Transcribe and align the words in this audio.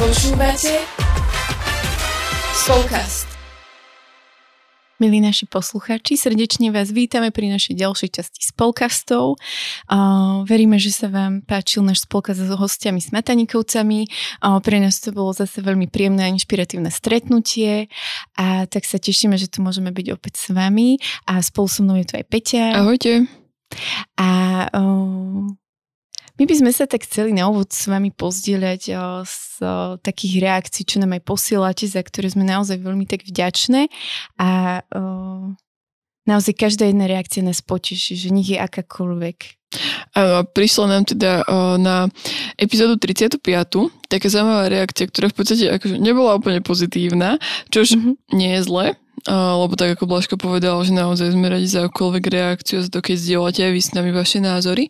Počúvate 0.00 0.80
Spolkast. 2.56 3.28
Milí 4.96 5.20
naši 5.20 5.44
poslucháči, 5.44 6.16
srdečne 6.16 6.72
vás 6.72 6.88
vítame 6.88 7.28
pri 7.28 7.52
našej 7.52 7.76
ďalšej 7.76 8.08
časti 8.08 8.40
spolkastov. 8.48 9.36
Uh, 9.92 10.40
veríme, 10.48 10.80
že 10.80 10.88
sa 10.88 11.12
vám 11.12 11.44
páčil 11.44 11.84
náš 11.84 12.08
spolkast 12.08 12.40
s 12.40 12.48
hostiami 12.48 12.96
Smataníkovcami. 12.96 14.08
Uh, 14.40 14.56
pre 14.64 14.80
nás 14.80 15.04
to 15.04 15.12
bolo 15.12 15.36
zase 15.36 15.60
veľmi 15.60 15.92
príjemné 15.92 16.24
a 16.24 16.32
inšpiratívne 16.32 16.88
stretnutie 16.88 17.92
a 18.40 18.64
tak 18.64 18.88
sa 18.88 18.96
tešíme, 18.96 19.36
že 19.36 19.52
tu 19.52 19.60
môžeme 19.60 19.92
byť 19.92 20.16
opäť 20.16 20.40
s 20.40 20.48
vami 20.48 20.96
a 21.28 21.44
spolu 21.44 21.68
so 21.68 21.84
mnou 21.84 22.00
je 22.00 22.08
tu 22.08 22.16
aj 22.16 22.24
Peťa. 22.24 22.72
Ahojte. 22.72 23.28
A 24.16 24.28
uh, 24.64 25.59
my 26.40 26.48
by 26.48 26.54
sme 26.56 26.72
sa 26.72 26.88
tak 26.88 27.04
chceli 27.04 27.36
na 27.36 27.52
úvod 27.52 27.68
s 27.68 27.84
vami 27.84 28.08
pozdieľať 28.08 28.82
o, 28.96 29.28
z 29.28 29.60
o, 29.60 30.00
takých 30.00 30.40
reakcií, 30.40 30.88
čo 30.88 30.96
nám 30.96 31.20
aj 31.20 31.22
posielate, 31.28 31.84
za 31.84 32.00
ktoré 32.00 32.32
sme 32.32 32.48
naozaj 32.48 32.80
veľmi 32.80 33.04
tak 33.04 33.28
vďačné 33.28 33.92
a 34.40 34.80
o, 34.88 35.52
naozaj 36.24 36.56
každá 36.56 36.88
jedna 36.88 37.04
reakcia 37.04 37.44
nás 37.44 37.60
poteší, 37.60 38.16
že 38.16 38.32
nich 38.32 38.48
je 38.48 38.56
akákoľvek. 38.56 39.60
Áno, 40.16 40.42
prišla 40.48 40.84
nám 40.88 41.04
teda 41.04 41.44
o, 41.44 41.76
na 41.76 42.08
epizódu 42.56 42.96
35. 42.96 43.44
taká 44.08 44.26
zaujímavá 44.32 44.72
reakcia, 44.72 45.12
ktorá 45.12 45.28
v 45.28 45.36
podstate 45.36 45.64
akože 45.76 46.00
nebola 46.00 46.40
úplne 46.40 46.64
pozitívna, 46.64 47.36
čo 47.68 47.84
už 47.84 47.90
mm-hmm. 47.94 48.14
nie 48.32 48.50
je 48.56 48.60
zle, 48.64 48.86
lebo 49.28 49.76
tak 49.76 49.98
ako 49.98 50.08
Blažko 50.08 50.34
povedal, 50.40 50.80
že 50.80 50.96
naozaj 50.96 51.36
sme 51.36 51.52
radi 51.52 51.68
za 51.68 51.84
akúkoľvek 51.88 52.24
reakciu, 52.24 52.80
za 52.80 52.88
to, 52.88 53.04
keď 53.04 53.16
zdieľate 53.20 53.60
aj 53.60 53.72
vy 53.72 53.80
s 53.82 53.92
nami 53.92 54.10
vaše 54.16 54.38
názory. 54.40 54.88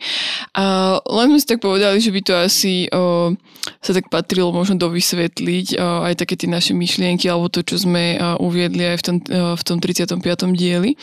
A 0.55 0.97
len 1.03 1.35
sme 1.35 1.39
si 1.43 1.51
tak 1.51 1.59
povedali, 1.59 1.99
že 1.99 2.15
by 2.15 2.21
to 2.23 2.35
asi 2.39 2.87
o, 2.95 3.35
sa 3.83 3.91
tak 3.91 4.07
patrilo 4.07 4.55
možno 4.55 4.79
dovysvetliť 4.79 5.67
o, 5.75 6.07
aj 6.07 6.15
také 6.23 6.39
tie 6.39 6.47
naše 6.47 6.77
myšlienky 6.77 7.27
alebo 7.27 7.51
to, 7.51 7.67
čo 7.67 7.83
sme 7.83 8.21
o, 8.21 8.47
uviedli 8.47 8.87
aj 8.87 8.97
v 9.01 9.05
tom, 9.05 9.17
o, 9.19 9.59
v 9.59 9.63
tom 9.67 9.79
35. 9.83 10.23
dieli. 10.55 10.95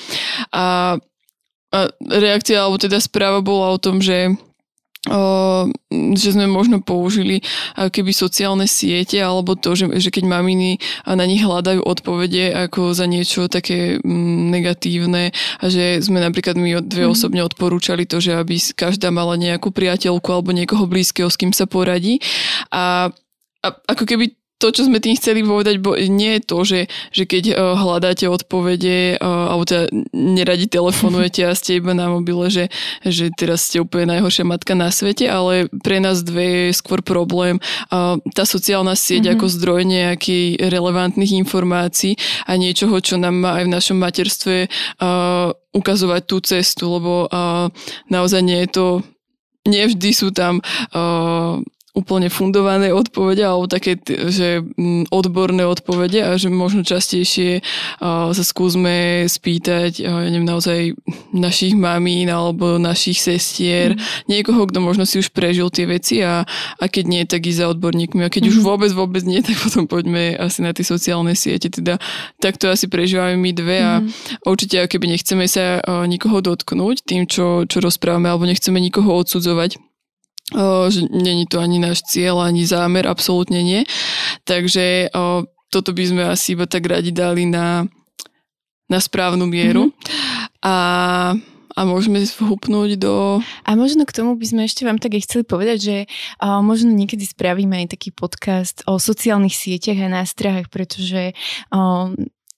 A, 0.55 0.95
a 1.75 1.79
reakcia, 1.99 2.63
alebo 2.63 2.79
teda 2.79 3.03
správa 3.03 3.43
bola 3.43 3.75
o 3.75 3.81
tom, 3.81 3.99
že 3.99 4.39
že 5.91 6.29
sme 6.35 6.45
možno 6.45 6.83
použili 6.83 7.41
keby 7.75 8.11
sociálne 8.11 8.67
siete 8.69 9.17
alebo 9.17 9.55
to, 9.55 9.73
že, 9.73 9.89
že 9.97 10.09
keď 10.13 10.27
maminy 10.27 10.77
na 11.07 11.25
nich 11.25 11.41
hľadajú 11.41 11.83
odpovede 11.83 12.67
ako 12.67 12.93
za 12.93 13.09
niečo 13.09 13.47
také 13.47 13.97
mm, 14.03 14.51
negatívne 14.51 15.31
a 15.61 15.65
že 15.67 16.03
sme 16.03 16.19
napríklad 16.19 16.59
my 16.59 16.83
dve 16.83 17.07
mm. 17.07 17.11
osobne 17.11 17.41
odporúčali 17.41 18.03
to, 18.05 18.19
že 18.19 18.35
aby 18.35 18.59
každá 18.75 19.09
mala 19.09 19.39
nejakú 19.39 19.71
priateľku 19.71 20.27
alebo 20.29 20.51
niekoho 20.51 20.85
blízkeho, 20.85 21.31
s 21.31 21.39
kým 21.39 21.55
sa 21.55 21.65
poradí 21.65 22.19
a 22.69 23.09
a 23.65 23.73
ako 23.89 24.05
keby 24.05 24.36
to, 24.57 24.73
čo 24.73 24.89
sme 24.89 24.97
tým 24.97 25.13
chceli 25.13 25.45
povedať, 25.45 25.77
bo 25.77 25.93
nie 25.93 26.37
je 26.37 26.41
to, 26.41 26.57
že, 26.65 26.81
že 27.13 27.23
keď 27.29 27.43
uh, 27.53 27.77
hľadáte 27.77 28.25
odpovede 28.25 29.21
uh, 29.21 29.53
alebo 29.53 29.63
teda 29.69 29.85
neradi 30.13 30.65
telefonujete 30.65 31.45
a 31.45 31.53
ste 31.53 31.77
iba 31.77 31.93
na 31.93 32.09
mobile, 32.09 32.49
že, 32.49 32.65
že 33.05 33.29
teraz 33.37 33.69
ste 33.69 33.85
úplne 33.85 34.17
najhoršia 34.17 34.49
matka 34.49 34.73
na 34.73 34.89
svete, 34.89 35.29
ale 35.29 35.69
pre 35.85 36.01
nás 36.01 36.25
dve 36.25 36.73
je 36.73 36.77
skôr 36.77 37.05
problém 37.05 37.61
uh, 37.93 38.17
tá 38.33 38.49
sociálna 38.49 38.97
sieť 38.97 39.29
mm-hmm. 39.29 39.37
ako 39.37 39.53
zdroj 39.53 39.81
nejakých 39.85 40.49
relevantných 40.73 41.37
informácií 41.37 42.17
a 42.49 42.57
niečoho, 42.57 42.97
čo 42.97 43.21
nám 43.21 43.37
má 43.37 43.61
aj 43.61 43.63
v 43.69 43.73
našom 43.77 43.97
materstve 44.01 44.55
uh, 44.65 45.53
ukazovať 45.77 46.21
tú 46.25 46.41
cestu, 46.41 46.89
lebo 46.89 47.29
uh, 47.29 47.69
naozaj 48.09 48.41
nie 48.41 48.65
je 48.65 48.69
to 48.73 48.85
nevždy 49.67 50.15
sú 50.15 50.31
tam 50.31 50.63
uh, 50.95 51.59
úplne 51.97 52.29
fundované 52.29 52.93
odpovede 52.93 53.41
alebo 53.41 53.65
také, 53.65 53.97
že 54.05 54.61
mm, 54.61 55.09
odborné 55.09 55.65
odpovede 55.65 56.21
a 56.21 56.37
že 56.37 56.53
možno 56.53 56.85
častejšie 56.85 57.65
sa 57.97 58.43
skúsme 58.45 59.25
spýtať, 59.25 60.05
ja 60.05 60.13
neviem, 60.21 60.45
naozaj 60.45 60.93
našich 61.33 61.73
mamín 61.73 62.29
alebo 62.29 62.77
našich 62.77 63.17
sestier, 63.17 63.97
mm. 63.97 64.29
niekoho, 64.29 64.69
kto 64.69 64.77
možno 64.77 65.09
si 65.09 65.17
už 65.17 65.33
prežil 65.33 65.73
tie 65.73 65.89
veci 65.89 66.21
a, 66.21 66.45
a 66.77 66.85
keď 66.85 67.03
nie, 67.09 67.23
tak 67.25 67.49
ísť 67.49 67.65
za 67.65 67.67
odborníkmi 67.73 68.21
a 68.21 68.29
keď 68.29 68.45
mm. 68.45 68.49
už 68.53 68.57
mhm. 68.61 68.65
vôbec, 68.65 68.91
vôbec 68.93 69.23
nie, 69.25 69.41
tak 69.41 69.57
potom 69.57 69.89
poďme 69.89 70.37
asi 70.37 70.61
na 70.61 70.77
tie 70.77 70.85
sociálne 70.85 71.33
siete. 71.33 71.73
Teda 71.73 71.97
takto 72.37 72.69
asi 72.69 72.85
prežívame 72.85 73.41
my 73.41 73.51
dve 73.57 73.77
a 73.81 73.93
mm. 74.05 74.45
určite, 74.45 74.85
keby 74.85 75.17
nechceme 75.17 75.49
sa 75.49 75.81
nikoho 76.05 76.45
dotknúť 76.45 77.01
tým, 77.01 77.25
čo, 77.25 77.65
čo 77.65 77.81
rozprávame 77.81 78.29
alebo 78.29 78.45
nechceme 78.45 78.77
nikoho 78.77 79.17
odsudzovať, 79.17 79.86
o, 80.55 80.87
že 80.87 81.07
není 81.11 81.49
to 81.49 81.59
ani 81.59 81.81
náš 81.81 82.05
cieľ, 82.07 82.43
ani 82.43 82.63
zámer, 82.63 83.07
absolútne 83.09 83.59
nie. 83.59 83.81
Takže 84.47 85.11
o, 85.11 85.43
toto 85.67 85.91
by 85.91 86.03
sme 86.07 86.23
asi 86.27 86.55
iba 86.55 86.63
tak 86.63 86.87
radi 86.87 87.11
dali 87.11 87.43
na, 87.43 87.83
na 88.87 88.99
správnu 88.99 89.43
mieru. 89.47 89.91
Mm-hmm. 89.91 90.63
A 90.63 90.75
a 91.77 91.85
môžeme 91.85 92.17
vhupnúť 92.25 92.97
do... 92.97 93.37
A 93.61 93.77
možno 93.77 94.09
k 94.09 94.15
tomu 94.17 94.33
by 94.33 94.45
sme 94.49 94.61
ešte 94.65 94.81
vám 94.81 94.97
tak 94.97 95.13
aj 95.13 95.29
chceli 95.29 95.43
povedať, 95.45 95.77
že 95.77 95.97
uh, 96.41 96.57
možno 96.65 96.89
niekedy 96.89 97.21
spravíme 97.21 97.85
aj 97.85 97.93
taký 97.93 98.09
podcast 98.09 98.81
o 98.89 98.97
sociálnych 98.97 99.53
sieťach 99.53 100.01
a 100.01 100.09
nástrahách, 100.09 100.73
pretože 100.73 101.37
uh, 101.69 102.09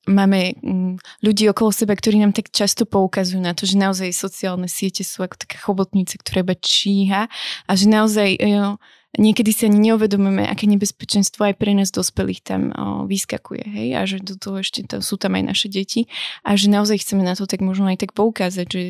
máme 0.09 0.57
mm, 0.57 1.21
ľudí 1.21 1.45
okolo 1.53 1.69
seba, 1.69 1.93
ktorí 1.93 2.17
nám 2.17 2.33
tak 2.33 2.49
často 2.49 2.89
poukazujú 2.89 3.37
na 3.37 3.53
to, 3.53 3.69
že 3.69 3.77
naozaj 3.77 4.09
sociálne 4.09 4.65
siete 4.65 5.05
sú 5.05 5.21
ako 5.21 5.37
taká 5.37 5.61
chobotnica, 5.61 6.17
ktorá 6.17 6.41
iba 6.41 6.55
číha 6.57 7.29
a 7.69 7.71
že 7.77 7.85
naozaj 7.85 8.41
jo, 8.41 8.81
niekedy 9.17 9.49
sa 9.49 9.65
neuvedomujeme, 9.65 10.45
aké 10.45 10.69
nebezpečenstvo 10.69 11.49
aj 11.49 11.55
pre 11.57 11.73
nás 11.73 11.89
dospelých 11.89 12.41
tam 12.45 12.61
o, 12.69 13.09
vyskakuje, 13.09 13.65
hej, 13.65 13.89
a 13.97 14.01
že 14.05 14.21
do 14.21 14.37
toho 14.37 14.61
ešte 14.61 14.85
to, 14.85 15.01
sú 15.01 15.17
tam 15.17 15.33
aj 15.33 15.43
naše 15.49 15.67
deti. 15.71 16.05
A 16.45 16.53
že 16.53 16.69
naozaj 16.69 17.01
chceme 17.01 17.25
na 17.25 17.33
to 17.33 17.49
tak 17.49 17.65
možno 17.65 17.89
aj 17.89 18.05
tak 18.05 18.11
poukázať, 18.13 18.67
že 18.69 18.81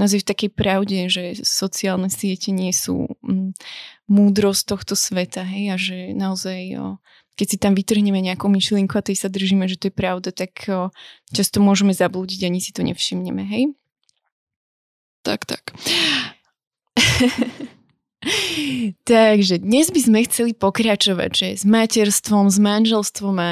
naozaj 0.00 0.24
v 0.24 0.28
takej 0.32 0.50
pravde, 0.56 0.98
že 1.12 1.36
sociálne 1.44 2.08
siete 2.08 2.56
nie 2.56 2.72
sú 2.72 3.20
mm, 3.20 3.52
múdrosť 4.08 4.62
tohto 4.64 4.94
sveta, 4.96 5.44
hej, 5.44 5.64
a 5.68 5.76
že 5.76 5.96
naozaj 6.16 6.60
o, 6.80 6.86
keď 7.36 7.46
si 7.46 7.56
tam 7.60 7.76
vytrhneme 7.76 8.18
nejakú 8.24 8.48
myšlienku 8.48 8.96
a 8.96 9.04
tej 9.04 9.20
sa 9.20 9.28
držíme, 9.28 9.68
že 9.68 9.76
to 9.76 9.92
je 9.92 9.94
pravda, 9.94 10.32
tak 10.32 10.64
často 11.30 11.60
môžeme 11.60 11.92
zablúdiť, 11.92 12.48
ani 12.48 12.64
si 12.64 12.72
to 12.72 12.80
nevšimneme, 12.80 13.44
hej? 13.44 13.76
Tak, 15.20 15.44
tak. 15.44 15.76
Takže 19.06 19.62
dnes 19.62 19.88
by 19.90 20.00
sme 20.02 20.18
chceli 20.28 20.52
pokračovať, 20.52 21.30
že 21.32 21.48
s 21.60 21.64
materstvom, 21.64 22.52
s 22.52 22.58
manželstvom 22.60 23.34
a 23.40 23.50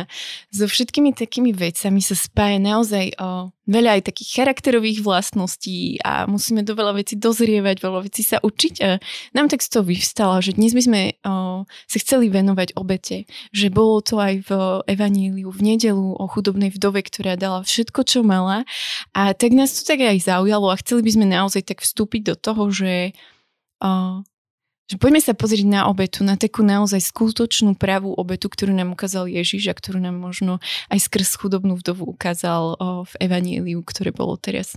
so 0.53 0.69
všetkými 0.69 1.17
takými 1.17 1.51
vecami 1.51 1.99
sa 2.05 2.15
spája 2.15 2.61
naozaj 2.61 3.17
o 3.19 3.55
veľa 3.65 3.97
aj 3.97 4.13
takých 4.13 4.31
charakterových 4.45 5.01
vlastností 5.01 5.97
a 6.05 6.29
musíme 6.29 6.61
do 6.61 6.77
veľa 6.77 7.01
vecí 7.01 7.17
dozrievať, 7.17 7.81
veľa 7.81 8.01
vecí 8.05 8.21
sa 8.21 8.37
učiť. 8.45 8.75
A 8.85 9.01
nám 9.33 9.49
tak 9.49 9.65
z 9.65 9.73
toho 9.73 9.85
vyvstala, 9.89 10.45
že 10.45 10.53
dnes 10.53 10.77
by 10.77 10.83
sme 10.85 11.01
o, 11.25 11.65
sa 11.65 11.99
chceli 11.99 12.29
venovať 12.29 12.77
obete, 12.77 13.25
že 13.57 13.73
bolo 13.73 14.05
to 14.05 14.21
aj 14.21 14.45
v 14.45 14.51
Evaníliu 14.85 15.49
v 15.49 15.61
nedelu 15.65 16.13
o 16.13 16.25
chudobnej 16.29 16.69
vdove, 16.69 17.01
ktorá 17.01 17.41
dala 17.41 17.65
všetko, 17.65 18.05
čo 18.05 18.21
mala. 18.21 18.69
A 19.17 19.33
tak 19.33 19.57
nás 19.57 19.73
to 19.73 19.83
tak 19.89 20.05
aj 20.05 20.29
zaujalo 20.29 20.69
a 20.69 20.81
chceli 20.81 21.01
by 21.01 21.11
sme 21.17 21.27
naozaj 21.27 21.65
tak 21.65 21.81
vstúpiť 21.81 22.23
do 22.31 22.35
toho, 22.37 22.69
že 22.69 23.17
o, 23.81 24.21
že 24.85 25.01
poďme 25.01 25.21
sa 25.25 25.33
pozrieť 25.33 25.65
na 25.65 25.89
obetu, 25.89 26.21
na 26.23 26.37
takú 26.37 26.61
naozaj 26.61 27.01
skutočnú 27.01 27.75
pravú 27.81 28.13
obetu, 28.13 28.53
ktorú 28.53 28.77
nám 28.77 28.93
ukázal 28.93 29.33
Ježiš 29.33 29.73
a 29.73 29.75
ktorú 29.75 29.97
nám 29.97 30.21
možno 30.21 30.61
aj 30.93 31.09
skrz 31.09 31.41
chudobnú 31.41 31.81
vdovu 31.81 32.05
ukázal 32.05 32.77
v 33.09 33.13
Evaníliu, 33.17 33.81
ktoré 33.81 34.13
bolo 34.13 34.37
teraz. 34.37 34.77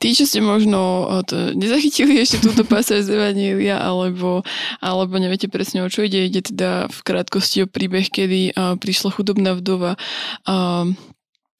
Tí, 0.00 0.16
čo 0.16 0.24
ste 0.24 0.40
možno 0.40 1.04
to 1.28 1.52
nezachytili 1.52 2.16
ešte 2.24 2.40
túto 2.40 2.64
pasáž 2.64 3.04
z 3.04 3.20
Evanília, 3.20 3.76
alebo, 3.76 4.40
alebo 4.80 5.20
neviete 5.20 5.52
presne 5.52 5.84
o 5.84 5.92
čo 5.92 6.08
ide, 6.08 6.24
ide 6.24 6.40
teda 6.40 6.88
v 6.88 6.98
krátkosti 7.04 7.64
o 7.64 7.66
príbeh, 7.68 8.08
kedy 8.08 8.56
prišla 8.56 9.12
chudobná 9.12 9.52
vdova 9.52 10.00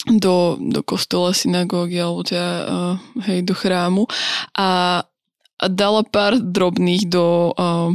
do, 0.09 0.57
do 0.57 0.81
kostola, 0.87 1.35
synagógy 1.35 1.99
alebo 1.99 2.23
teda 2.25 2.49
hej, 3.27 3.43
do 3.43 3.53
chrámu 3.53 4.07
a 4.55 5.03
a 5.57 5.67
dala 5.73 6.05
pár 6.05 6.37
drobných 6.41 7.09
do, 7.09 7.53
uh, 7.57 7.91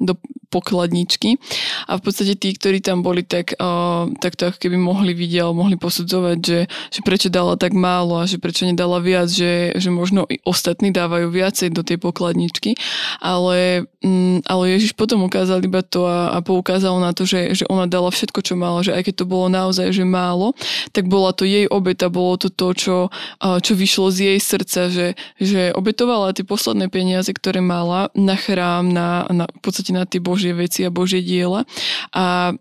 do 0.00 0.16
pokladničky. 0.54 1.42
A 1.90 1.98
v 1.98 2.02
podstate 2.06 2.38
tí, 2.38 2.54
ktorí 2.54 2.78
tam 2.78 3.02
boli, 3.02 3.26
tak, 3.26 3.58
uh, 3.58 4.06
tak 4.22 4.38
to 4.38 4.54
ako 4.54 4.58
keby 4.62 4.78
mohli 4.78 5.10
vidieť 5.10 5.34
mohli 5.50 5.74
posudzovať, 5.74 6.38
že, 6.38 6.60
že 6.68 7.00
prečo 7.02 7.32
dala 7.32 7.58
tak 7.58 7.72
málo 7.72 8.22
a 8.22 8.28
že 8.28 8.38
prečo 8.38 8.68
nedala 8.68 9.02
viac, 9.02 9.26
že, 9.26 9.72
že 9.74 9.88
možno 9.90 10.28
i 10.28 10.38
ostatní 10.44 10.92
dávajú 10.92 11.32
viacej 11.32 11.72
do 11.72 11.82
tej 11.82 11.98
pokladničky, 11.98 12.76
ale, 13.18 13.88
mm, 14.04 14.44
ale 14.44 14.78
Ježiš 14.78 14.92
potom 14.92 15.24
ukázal 15.24 15.64
iba 15.64 15.80
to 15.80 16.04
a, 16.04 16.36
a 16.36 16.38
poukázal 16.44 17.00
na 17.00 17.16
to, 17.16 17.24
že, 17.24 17.56
že 17.56 17.64
ona 17.66 17.88
dala 17.88 18.12
všetko, 18.12 18.40
čo 18.44 18.54
mala, 18.54 18.84
že 18.84 18.92
aj 18.92 19.10
keď 19.10 19.14
to 19.24 19.26
bolo 19.26 19.46
naozaj, 19.48 19.90
že 19.90 20.04
málo, 20.04 20.52
tak 20.92 21.08
bola 21.08 21.32
to 21.32 21.48
jej 21.48 21.64
obeta, 21.66 22.12
bolo 22.12 22.36
to 22.36 22.52
to, 22.52 22.68
čo, 22.76 22.96
uh, 23.40 23.58
čo 23.58 23.72
vyšlo 23.72 24.12
z 24.12 24.18
jej 24.34 24.38
srdca, 24.38 24.92
že, 24.92 25.06
že 25.40 25.72
obetovala 25.72 26.36
tie 26.36 26.44
posledné 26.44 26.92
peniaze, 26.92 27.32
ktoré 27.32 27.64
mala 27.64 28.12
na 28.12 28.36
chrám, 28.36 28.92
na, 28.92 29.24
na, 29.32 29.48
v 29.48 29.60
podstate 29.64 29.96
na 29.96 30.04
tie 30.04 30.20
Božie 30.20 30.43
Božie 30.44 30.60
veci 30.60 30.80
a 30.84 30.92
Božie 30.92 31.24
diela. 31.24 31.64
A 32.12 32.52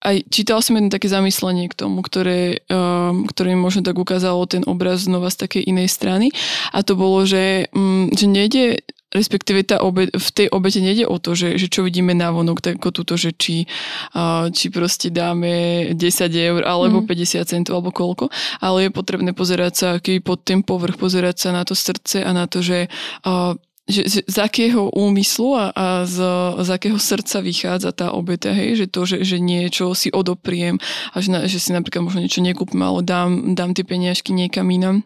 aj 0.00 0.16
čítala 0.30 0.62
som 0.62 0.78
jedno 0.78 0.94
také 0.94 1.10
zamyslenie 1.10 1.66
k 1.66 1.74
tomu, 1.74 2.06
ktoré, 2.06 2.62
um, 2.70 3.26
ktoré 3.26 3.52
mi 3.52 3.58
možno 3.58 3.82
tak 3.82 3.98
ukázalo 3.98 4.46
ten 4.46 4.62
obraz 4.70 5.10
znova 5.10 5.26
z 5.28 5.42
takej 5.42 5.66
inej 5.66 5.90
strany. 5.90 6.30
A 6.70 6.86
to 6.86 6.94
bolo, 6.94 7.26
že, 7.26 7.66
um, 7.74 8.06
že 8.14 8.30
nejde 8.30 8.78
respektíve 9.10 9.66
tá 9.66 9.82
obe, 9.82 10.06
v 10.06 10.28
tej 10.30 10.46
obete 10.54 10.78
nejde 10.78 11.02
o 11.02 11.18
to, 11.18 11.34
že, 11.34 11.58
že 11.58 11.66
čo 11.66 11.82
vidíme 11.82 12.14
na 12.14 12.30
vonok, 12.30 12.62
tak 12.62 12.78
ako 12.78 12.94
túto, 12.94 13.18
že 13.18 13.34
či, 13.34 13.66
uh, 14.14 14.46
či 14.54 14.70
proste 14.70 15.10
dáme 15.10 15.90
10 15.98 15.98
eur 16.30 16.62
alebo 16.62 17.02
mm. 17.02 17.10
50 17.10 17.42
centov 17.42 17.82
alebo 17.82 17.90
koľko, 17.90 18.30
ale 18.62 18.86
je 18.86 18.90
potrebné 18.94 19.34
pozerať 19.34 19.72
sa 19.74 19.86
aký 19.98 20.22
pod 20.22 20.46
ten 20.46 20.62
povrch, 20.62 20.94
pozerať 20.94 21.42
sa 21.42 21.50
na 21.50 21.66
to 21.66 21.74
srdce 21.74 22.22
a 22.22 22.30
na 22.30 22.46
to, 22.46 22.62
že 22.62 22.86
uh, 23.26 23.58
že, 23.90 24.06
že 24.06 24.20
z 24.24 24.36
akého 24.38 24.88
úmyslu 24.94 25.58
a, 25.58 25.64
a 25.74 25.86
z, 26.06 26.22
z 26.62 26.68
akého 26.70 26.98
srdca 26.98 27.42
vychádza 27.42 27.90
tá 27.90 28.14
obeta, 28.14 28.54
hej, 28.54 28.84
že 28.84 28.86
to, 28.86 29.04
že, 29.04 29.26
že 29.26 29.42
niečo 29.42 29.92
si 29.92 30.08
odopriem 30.14 30.78
a 31.12 31.16
že, 31.18 31.28
na, 31.28 31.38
že 31.50 31.58
si 31.58 31.74
napríklad 31.74 32.06
možno 32.06 32.22
niečo 32.22 32.40
nekúpim, 32.40 32.80
ale 32.80 33.02
dám, 33.02 33.52
dám 33.58 33.74
tie 33.74 33.82
peniažky 33.82 34.30
niekam 34.30 34.70
inam 34.70 35.02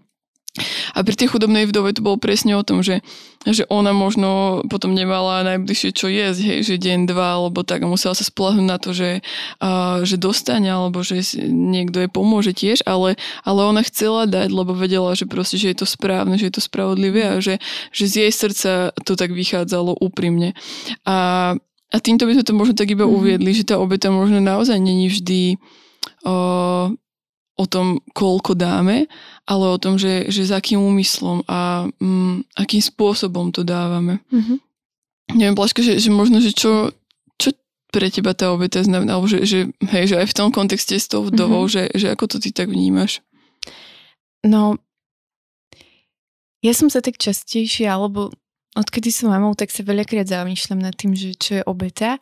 a 0.94 1.02
pri 1.02 1.18
tej 1.18 1.34
chudobnej 1.34 1.66
vdove 1.66 1.90
to 1.90 2.06
bolo 2.06 2.14
presne 2.14 2.54
o 2.54 2.62
tom, 2.62 2.78
že, 2.78 3.02
že 3.42 3.66
ona 3.66 3.90
možno 3.90 4.62
potom 4.70 4.94
nemala 4.94 5.42
najbližšie 5.42 5.90
čo 5.90 6.06
jesť, 6.06 6.40
hej, 6.46 6.58
že 6.62 6.78
deň, 6.78 7.10
dva, 7.10 7.42
alebo 7.42 7.66
tak 7.66 7.82
a 7.82 7.90
musela 7.90 8.14
sa 8.14 8.22
spolahnúť 8.22 8.66
na 8.66 8.78
to, 8.78 8.94
že, 8.94 9.18
uh, 9.58 10.06
že 10.06 10.14
dostane, 10.14 10.70
alebo 10.70 11.02
že 11.02 11.18
niekto 11.50 12.06
jej 12.06 12.10
pomôže 12.10 12.54
tiež, 12.54 12.86
ale, 12.86 13.18
ale 13.42 13.60
ona 13.66 13.82
chcela 13.82 14.30
dať, 14.30 14.54
lebo 14.54 14.78
vedela, 14.78 15.18
že 15.18 15.26
proste, 15.26 15.58
že 15.58 15.74
je 15.74 15.82
to 15.82 15.90
správne, 15.90 16.38
že 16.38 16.46
je 16.46 16.54
to 16.54 16.62
spravodlivé 16.62 17.34
a 17.34 17.42
že, 17.42 17.58
že 17.90 18.04
z 18.06 18.14
jej 18.22 18.30
srdca 18.30 18.94
to 19.02 19.18
tak 19.18 19.34
vychádzalo 19.34 19.98
úprimne. 19.98 20.54
A, 21.02 21.50
a 21.90 21.96
týmto 21.98 22.30
by 22.30 22.38
sme 22.38 22.46
to 22.46 22.54
možno 22.54 22.74
tak 22.78 22.94
iba 22.94 23.02
mm-hmm. 23.02 23.18
uviedli, 23.18 23.50
že 23.58 23.66
tá 23.66 23.74
obeta 23.82 24.06
možno 24.14 24.38
naozaj 24.38 24.78
není 24.78 25.10
vždy 25.10 25.58
uh, 26.22 26.63
o 27.54 27.64
tom, 27.70 28.02
koľko 28.10 28.58
dáme, 28.58 29.06
ale 29.46 29.64
o 29.70 29.78
tom, 29.78 29.94
že, 29.94 30.26
že 30.26 30.42
s 30.42 30.50
akým 30.50 30.82
úmyslom 30.82 31.46
a 31.46 31.86
um, 32.02 32.42
akým 32.58 32.82
spôsobom 32.82 33.54
to 33.54 33.62
dávame. 33.62 34.18
Mm-hmm. 34.34 34.58
Neviem, 35.38 35.56
Blažka, 35.56 35.80
že, 35.80 36.02
že 36.02 36.10
možno, 36.10 36.42
že 36.42 36.50
čo, 36.50 36.90
čo 37.38 37.54
pre 37.94 38.10
teba 38.10 38.34
tá 38.34 38.50
obeta 38.50 38.82
znamená, 38.82 39.16
alebo 39.16 39.30
že, 39.30 39.46
že, 39.46 39.70
hej, 39.94 40.04
že 40.10 40.16
aj 40.18 40.26
v 40.34 40.36
tom 40.36 40.48
kontexte 40.50 40.98
s 40.98 41.06
tou 41.06 41.22
vdovou, 41.22 41.70
mm-hmm. 41.70 41.94
že, 41.94 42.06
že 42.06 42.06
ako 42.10 42.24
to 42.26 42.36
ty 42.42 42.50
tak 42.50 42.66
vnímaš? 42.66 43.22
No, 44.42 44.76
ja 46.60 46.74
som 46.74 46.90
sa 46.90 46.98
tak 46.98 47.22
častejšie, 47.22 47.86
alebo 47.86 48.34
odkedy 48.74 49.14
som 49.14 49.30
mamou, 49.30 49.54
tak 49.54 49.70
sa 49.70 49.86
veľakrát 49.86 50.26
zamýšľam 50.26 50.80
nad 50.82 50.94
tým, 50.98 51.14
že 51.14 51.38
čo 51.38 51.50
je 51.60 51.62
obeta 51.70 52.18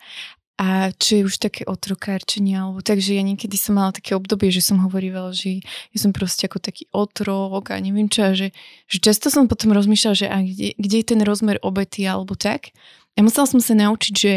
a 0.53 0.93
čo 0.93 1.17
je 1.17 1.23
už 1.25 1.41
také 1.41 1.65
otrokárčenie, 1.65 2.53
alebo 2.53 2.85
takže 2.85 3.17
ja 3.17 3.25
niekedy 3.25 3.57
som 3.57 3.73
mala 3.73 3.89
také 3.89 4.13
obdobie, 4.13 4.53
že 4.53 4.61
som 4.61 4.77
hovorila, 4.85 5.33
že 5.33 5.65
ja 5.65 5.97
som 5.97 6.13
proste 6.13 6.45
ako 6.45 6.61
taký 6.61 6.85
otrok 6.93 7.73
a 7.73 7.81
neviem 7.81 8.05
čo, 8.05 8.21
a 8.21 8.37
že, 8.37 8.53
že 8.85 9.01
často 9.01 9.33
som 9.33 9.49
potom 9.49 9.73
rozmýšľala, 9.73 10.13
že 10.13 10.27
a 10.29 10.37
kde, 10.45 10.77
kde 10.77 10.95
je 11.01 11.05
ten 11.09 11.21
rozmer 11.25 11.57
obety 11.65 12.05
alebo 12.05 12.37
tak. 12.37 12.69
A 13.17 13.25
musela 13.25 13.49
som 13.49 13.57
sa 13.57 13.73
naučiť, 13.73 14.13
že, 14.13 14.35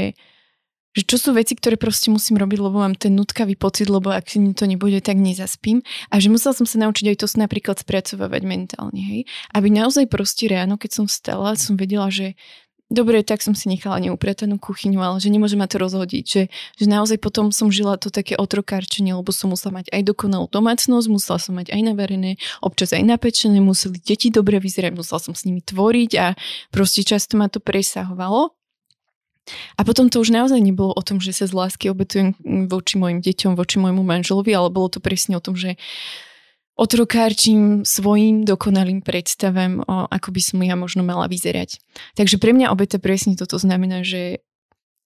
že 0.97 1.03
čo 1.05 1.21
sú 1.21 1.37
veci, 1.37 1.53
ktoré 1.53 1.77
proste 1.77 2.09
musím 2.09 2.41
robiť, 2.41 2.65
lebo 2.65 2.81
mám 2.81 2.97
ten 2.97 3.13
nutkavý 3.13 3.53
pocit, 3.53 3.93
lebo 3.93 4.09
ak 4.09 4.33
to 4.33 4.65
nebude, 4.65 4.97
tak 5.05 5.21
nezaspím. 5.21 5.85
A 6.09 6.17
že 6.17 6.33
musela 6.33 6.57
som 6.57 6.65
sa 6.65 6.81
naučiť 6.81 7.13
aj 7.13 7.17
to 7.21 7.27
napríklad 7.37 7.77
spracovávať 7.77 8.43
mentálne, 8.49 9.01
hej. 9.05 9.21
Aby 9.53 9.69
naozaj 9.69 10.09
proste 10.09 10.49
ráno, 10.49 10.81
keď 10.81 10.91
som 10.97 11.05
vstala, 11.05 11.61
som 11.61 11.77
vedela, 11.77 12.09
že 12.09 12.41
dobre, 12.91 13.23
tak 13.27 13.43
som 13.43 13.55
si 13.55 13.67
nechala 13.67 13.99
neupratanú 13.99 14.63
kuchyňu, 14.63 15.03
ale 15.03 15.19
že 15.19 15.33
nemôžem 15.33 15.59
ma 15.59 15.67
to 15.67 15.83
rozhodiť, 15.83 16.25
že, 16.25 16.43
že 16.79 16.87
naozaj 16.87 17.19
potom 17.19 17.51
som 17.51 17.71
žila 17.71 17.99
to 17.99 18.15
také 18.15 18.39
otrokárčenie, 18.39 19.15
lebo 19.15 19.35
som 19.35 19.51
musela 19.51 19.83
mať 19.83 19.91
aj 19.91 20.03
dokonalú 20.07 20.47
domácnosť, 20.51 21.07
musela 21.11 21.39
som 21.43 21.59
mať 21.59 21.75
aj 21.75 21.81
navarené, 21.83 22.39
občas 22.63 22.95
aj 22.95 23.03
napečené, 23.03 23.59
museli 23.59 23.99
deti 23.99 24.31
dobre 24.31 24.63
vyzerať, 24.63 24.95
musela 24.95 25.19
som 25.19 25.35
s 25.35 25.43
nimi 25.43 25.63
tvoriť 25.63 26.11
a 26.23 26.27
proste 26.71 27.03
často 27.03 27.35
ma 27.35 27.51
to 27.51 27.59
presahovalo. 27.59 28.55
A 29.79 29.87
potom 29.87 30.11
to 30.11 30.19
už 30.19 30.35
naozaj 30.35 30.59
nebolo 30.59 30.91
o 30.91 31.03
tom, 31.07 31.23
že 31.23 31.31
sa 31.31 31.47
z 31.47 31.55
lásky 31.55 31.87
obetujem 31.87 32.35
voči 32.67 32.99
mojim 32.99 33.23
deťom, 33.23 33.55
voči 33.55 33.79
môjmu 33.79 34.03
manželovi, 34.03 34.51
ale 34.51 34.75
bolo 34.75 34.91
to 34.91 34.99
presne 34.99 35.39
o 35.39 35.43
tom, 35.43 35.55
že 35.55 35.79
otrokárčím 36.77 37.83
svojim 37.89 38.45
dokonalým 38.45 39.01
predstavem, 39.01 39.81
o, 39.81 40.07
ako 40.13 40.29
by 40.31 40.41
som 40.45 40.61
ja 40.61 40.77
možno 40.77 41.01
mala 41.03 41.25
vyzerať. 41.27 41.81
Takže 42.15 42.37
pre 42.37 42.53
mňa 42.53 42.69
obeta 42.69 43.01
presne 43.01 43.33
toto 43.35 43.57
znamená, 43.57 44.05
že 44.05 44.45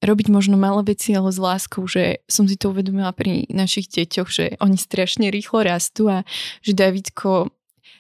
robiť 0.01 0.33
možno 0.33 0.57
malé 0.57 0.97
veci, 0.97 1.13
ale 1.13 1.31
s 1.31 1.39
láskou, 1.39 1.85
že 1.87 2.25
som 2.27 2.49
si 2.49 2.57
to 2.57 2.73
uvedomila 2.73 3.13
pri 3.13 3.47
našich 3.53 3.87
deťoch, 3.93 4.29
že 4.29 4.45
oni 4.59 4.77
strašne 4.81 5.29
rýchlo 5.29 5.63
rastú 5.63 6.09
a 6.09 6.25
že 6.65 6.73
Davidko 6.73 7.53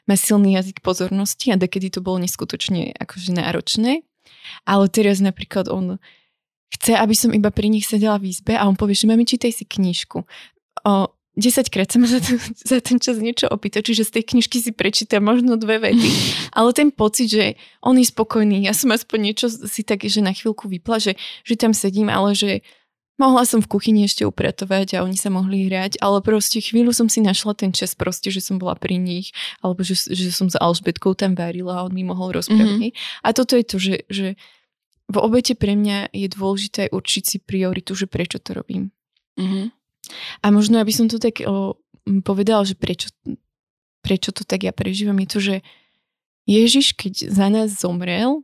má 0.08 0.16
silný 0.16 0.56
jazyk 0.56 0.80
pozornosti 0.80 1.52
a 1.52 1.60
kedy 1.60 1.94
to 1.94 2.00
bolo 2.00 2.24
neskutočne 2.24 2.96
akože 2.96 3.36
náročné. 3.36 4.02
Ale 4.64 4.88
teraz 4.88 5.20
napríklad 5.20 5.68
on 5.68 6.00
chce, 6.72 6.96
aby 6.96 7.14
som 7.14 7.30
iba 7.36 7.52
pri 7.52 7.68
nich 7.68 7.86
sedela 7.86 8.16
v 8.16 8.32
izbe 8.32 8.56
a 8.56 8.66
on 8.66 8.74
povie, 8.74 8.96
že 8.96 9.06
mami, 9.06 9.28
čítaj 9.28 9.52
si 9.52 9.64
knižku. 9.68 10.24
O, 10.88 10.92
10 11.38 11.70
krát 11.70 11.86
sa 11.86 12.02
ma 12.02 12.10
za, 12.10 12.18
ten, 12.18 12.42
za 12.42 12.82
ten 12.82 12.98
čas 12.98 13.22
niečo 13.22 13.46
opýta, 13.46 13.86
čiže 13.86 14.02
z 14.02 14.18
tej 14.18 14.24
knižky 14.34 14.58
si 14.58 14.74
prečítam 14.74 15.22
možno 15.22 15.54
dve 15.54 15.78
vety. 15.78 16.10
Ale 16.58 16.74
ten 16.74 16.90
pocit, 16.90 17.30
že 17.30 17.44
on 17.78 17.94
je 17.94 18.06
spokojný, 18.10 18.66
ja 18.66 18.74
som 18.74 18.90
aspoň 18.90 19.18
niečo 19.30 19.46
si 19.46 19.86
tak, 19.86 20.02
že 20.02 20.20
na 20.20 20.34
chvíľku 20.34 20.66
vypla, 20.66 20.98
že, 20.98 21.14
že 21.46 21.54
tam 21.54 21.70
sedím, 21.70 22.10
ale 22.10 22.34
že 22.34 22.66
mohla 23.20 23.44
som 23.44 23.60
v 23.60 23.68
kuchyni 23.68 24.08
ešte 24.08 24.24
upratovať 24.24 24.96
a 24.96 25.04
oni 25.04 25.14
sa 25.14 25.28
mohli 25.28 25.68
hrať, 25.68 26.00
ale 26.00 26.24
proste 26.24 26.58
chvíľu 26.64 26.96
som 26.96 27.06
si 27.12 27.20
našla 27.20 27.52
ten 27.52 27.70
čas 27.70 27.92
proste, 27.92 28.32
že 28.32 28.40
som 28.40 28.56
bola 28.56 28.74
pri 28.74 28.96
nich, 28.96 29.36
alebo 29.60 29.84
že, 29.84 29.94
že 30.08 30.32
som 30.32 30.48
s 30.48 30.56
Alžbetkou 30.56 31.12
tam 31.12 31.36
varila 31.36 31.78
a 31.78 31.84
on 31.84 31.92
mi 31.92 32.02
mohol 32.02 32.40
rozprávať. 32.40 32.96
Mm-hmm. 32.96 33.22
A 33.22 33.28
toto 33.36 33.54
je 33.60 33.64
to, 33.68 33.76
že, 33.76 33.96
že 34.08 34.26
v 35.12 35.16
obete 35.20 35.52
pre 35.52 35.76
mňa 35.76 36.16
je 36.16 36.26
dôležité 36.32 36.88
určiť 36.90 37.22
si 37.22 37.36
prioritu, 37.38 37.92
že 37.92 38.08
prečo 38.08 38.40
to 38.40 38.56
robím. 38.56 38.88
Mm-hmm. 39.36 39.79
A 40.44 40.50
možno, 40.50 40.78
aby 40.78 40.92
som 40.94 41.06
to 41.06 41.18
tak 41.18 41.42
o, 41.44 41.78
povedala, 42.24 42.64
že 42.66 42.74
prečo, 42.78 43.10
prečo 44.00 44.30
to 44.32 44.42
tak 44.44 44.64
ja 44.66 44.72
prežívam, 44.72 45.18
je 45.22 45.28
to, 45.28 45.38
že 45.40 45.56
Ježiš, 46.48 46.96
keď 46.96 47.30
za 47.30 47.46
nás 47.52 47.78
zomrel, 47.78 48.42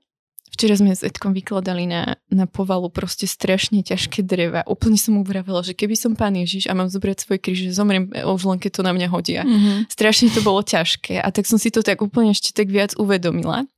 včera 0.56 0.72
sme 0.72 0.96
s 0.96 1.04
Edkom 1.04 1.36
vykladali 1.36 1.84
na, 1.84 2.16
na 2.32 2.48
povalu 2.48 2.88
proste 2.88 3.28
strašne 3.28 3.84
ťažké 3.84 4.24
dreva. 4.24 4.64
Úplne 4.64 4.96
som 4.96 5.20
mu 5.20 5.22
vravela, 5.26 5.60
že 5.60 5.76
keby 5.76 5.92
som 5.92 6.16
pán 6.16 6.32
Ježiš 6.32 6.70
a 6.70 6.72
mám 6.72 6.88
zobrať 6.88 7.28
svoj 7.28 7.38
kríž, 7.44 7.68
že 7.68 7.76
zomriem 7.76 8.08
už 8.08 8.48
len 8.48 8.56
keď 8.56 8.80
to 8.80 8.82
na 8.86 8.96
mňa 8.96 9.08
hodia. 9.12 9.42
Mm-hmm. 9.44 9.92
Strašne 9.92 10.32
to 10.32 10.40
bolo 10.40 10.64
ťažké 10.64 11.20
a 11.20 11.28
tak 11.28 11.44
som 11.44 11.60
si 11.60 11.68
to 11.68 11.84
tak 11.84 12.00
úplne 12.00 12.32
ešte 12.32 12.56
tak 12.56 12.72
viac 12.72 12.96
uvedomila. 12.96 13.68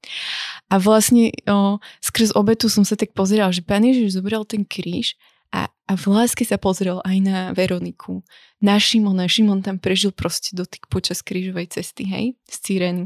A 0.71 0.75
vlastne 0.79 1.35
o, 1.51 1.83
skrz 1.99 2.37
obetu 2.39 2.71
som 2.71 2.87
sa 2.87 2.95
tak 2.95 3.11
pozerala, 3.11 3.51
že 3.51 3.67
pán 3.67 3.83
Ježiš 3.83 4.15
zobral 4.15 4.47
ten 4.47 4.63
kríž 4.63 5.19
a, 5.53 5.73
a 5.73 5.93
v 5.97 6.05
láske 6.13 6.45
sa 6.45 6.61
pozrel 6.61 7.01
aj 7.05 7.17
na 7.25 7.39
Veroniku. 7.57 8.21
Na 8.61 8.77
Šimona. 8.77 9.31
Šimon 9.31 9.65
tam 9.65 9.81
prežil 9.81 10.13
proste 10.13 10.53
dotyk 10.53 10.89
počas 10.93 11.25
krížovej 11.25 11.73
cesty, 11.73 12.05
hej, 12.05 12.27
z 12.45 12.57
Cyreny. 12.61 13.05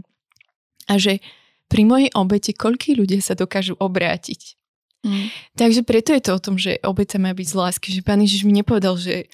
A 0.91 0.99
že 0.99 1.23
pri 1.71 1.87
mojej 1.87 2.11
obete 2.13 2.53
koľkí 2.53 2.99
ľudia 2.99 3.23
sa 3.23 3.39
dokážu 3.39 3.79
obrátiť. 3.79 4.59
Mm. 5.03 5.31
Takže 5.59 5.83
preto 5.83 6.15
je 6.15 6.23
to 6.23 6.33
o 6.35 6.43
tom, 6.43 6.55
že 6.59 6.79
obeta 6.83 7.19
má 7.19 7.35
byť 7.35 7.47
z 7.47 7.55
lásky. 7.59 7.89
Že 7.95 8.03
pán 8.07 8.21
Ježiš 8.23 8.43
mi 8.47 8.55
nepovedal, 8.55 8.99
že 8.99 9.31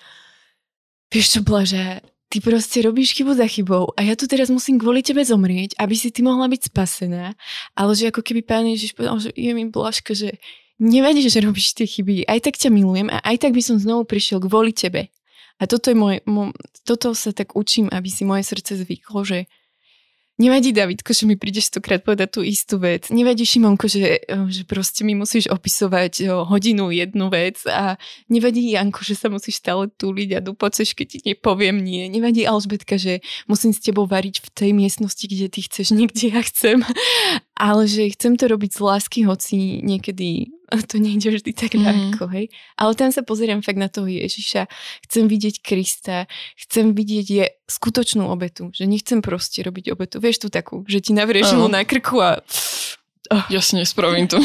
vieš 1.12 1.35
čo, 1.37 1.41
Blaža, 1.45 2.05
ty 2.29 2.45
proste 2.45 2.85
robíš 2.85 3.17
chybu 3.17 3.33
za 3.37 3.49
chybou 3.49 3.93
a 3.97 4.05
ja 4.05 4.12
tu 4.12 4.29
teraz 4.29 4.53
musím 4.53 4.77
kvôli 4.77 5.00
tebe 5.00 5.25
zomrieť, 5.25 5.77
aby 5.81 5.97
si 5.97 6.12
ty 6.12 6.21
mohla 6.21 6.45
byť 6.49 6.69
spasená. 6.69 7.33
Ale 7.73 7.93
že 7.97 8.12
ako 8.12 8.21
keby 8.21 8.45
pán 8.45 8.69
Ježiš 8.69 8.93
povedal, 8.93 9.19
že 9.19 9.31
je 9.33 9.50
mi 9.57 9.65
Blažka, 9.69 10.12
že 10.12 10.37
nevadí, 10.78 11.26
že 11.26 11.42
robíš 11.42 11.75
tie 11.75 11.87
chyby, 11.87 12.26
aj 12.26 12.40
tak 12.49 12.54
ťa 12.58 12.70
milujem 12.70 13.11
a 13.11 13.18
aj 13.23 13.47
tak 13.47 13.52
by 13.54 13.62
som 13.62 13.76
znovu 13.78 14.06
prišiel 14.06 14.42
kvôli 14.42 14.75
tebe. 14.75 15.11
A 15.58 15.66
toto, 15.66 15.90
je 15.90 15.99
môj, 15.99 16.23
môj, 16.23 16.54
toto 16.87 17.11
sa 17.18 17.35
tak 17.35 17.58
učím, 17.58 17.90
aby 17.90 18.06
si 18.06 18.23
moje 18.23 18.47
srdce 18.47 18.78
zvyklo, 18.78 19.26
že 19.26 19.50
Nevadí, 20.38 20.70
Davidko, 20.70 21.11
že 21.11 21.26
mi 21.26 21.35
prídeš 21.35 21.66
stokrát 21.66 21.99
povedať 21.99 22.38
tú 22.38 22.47
istú 22.47 22.78
vec. 22.78 23.11
Nevadí, 23.11 23.42
Šimonko, 23.42 23.90
že, 23.90 24.23
eh, 24.23 24.47
že 24.47 24.62
proste 24.62 25.02
mi 25.02 25.18
musíš 25.18 25.50
opisovať 25.50 26.14
eh, 26.23 26.30
hodinu 26.30 26.94
jednu 26.94 27.26
vec 27.26 27.58
a 27.66 27.99
nevadí, 28.30 28.70
Janko, 28.70 29.02
že 29.02 29.18
sa 29.18 29.26
musíš 29.35 29.58
stále 29.58 29.90
túliť 29.90 30.38
a 30.38 30.44
dupoceš, 30.47 30.94
keď 30.94 31.06
ti 31.11 31.18
nepoviem 31.26 31.82
nie. 31.82 32.06
Nevadí, 32.06 32.47
Alžbetka, 32.47 33.02
že 33.02 33.18
musím 33.50 33.75
s 33.75 33.82
tebou 33.82 34.06
variť 34.06 34.47
v 34.47 34.49
tej 34.54 34.70
miestnosti, 34.78 35.26
kde 35.26 35.50
ty 35.50 35.66
chceš, 35.66 35.90
niekde 35.90 36.30
ja 36.30 36.38
chcem. 36.47 36.87
Ale 37.58 37.90
že 37.90 38.06
chcem 38.14 38.38
to 38.38 38.47
robiť 38.47 38.78
z 38.78 38.80
lásky, 38.80 39.18
hoci 39.26 39.82
niekedy 39.82 40.54
to 40.90 41.00
nejde 41.00 41.28
vždy 41.32 41.50
tak 41.56 41.75
mm. 41.75 41.82
ľahko, 41.82 42.25
hej. 42.32 42.52
Ale 42.76 42.92
tam 42.94 43.10
sa 43.10 43.25
pozerám 43.25 43.64
fakt 43.64 43.80
na 43.80 43.88
toho 43.88 44.06
Ježiša, 44.08 44.68
chcem 45.08 45.25
vidieť 45.26 45.64
Krista, 45.64 46.28
chcem 46.56 46.92
vidieť 46.92 47.26
je 47.26 47.44
skutočnú 47.68 48.28
obetu, 48.28 48.72
že 48.72 48.88
nechcem 48.88 49.25
proste 49.25 49.64
robiť 49.64 49.92
obetu. 49.92 50.20
Vieš 50.20 50.46
tu 50.46 50.48
takú, 50.48 50.84
že 50.88 51.00
ti 51.00 51.12
navrie 51.12 51.44
žilu 51.44 51.68
na 51.68 51.84
krku 51.84 52.20
a 52.20 52.40
Oh. 53.28 53.44
Jasne, 53.52 53.84
spravím 53.84 54.25
to. 54.25 54.40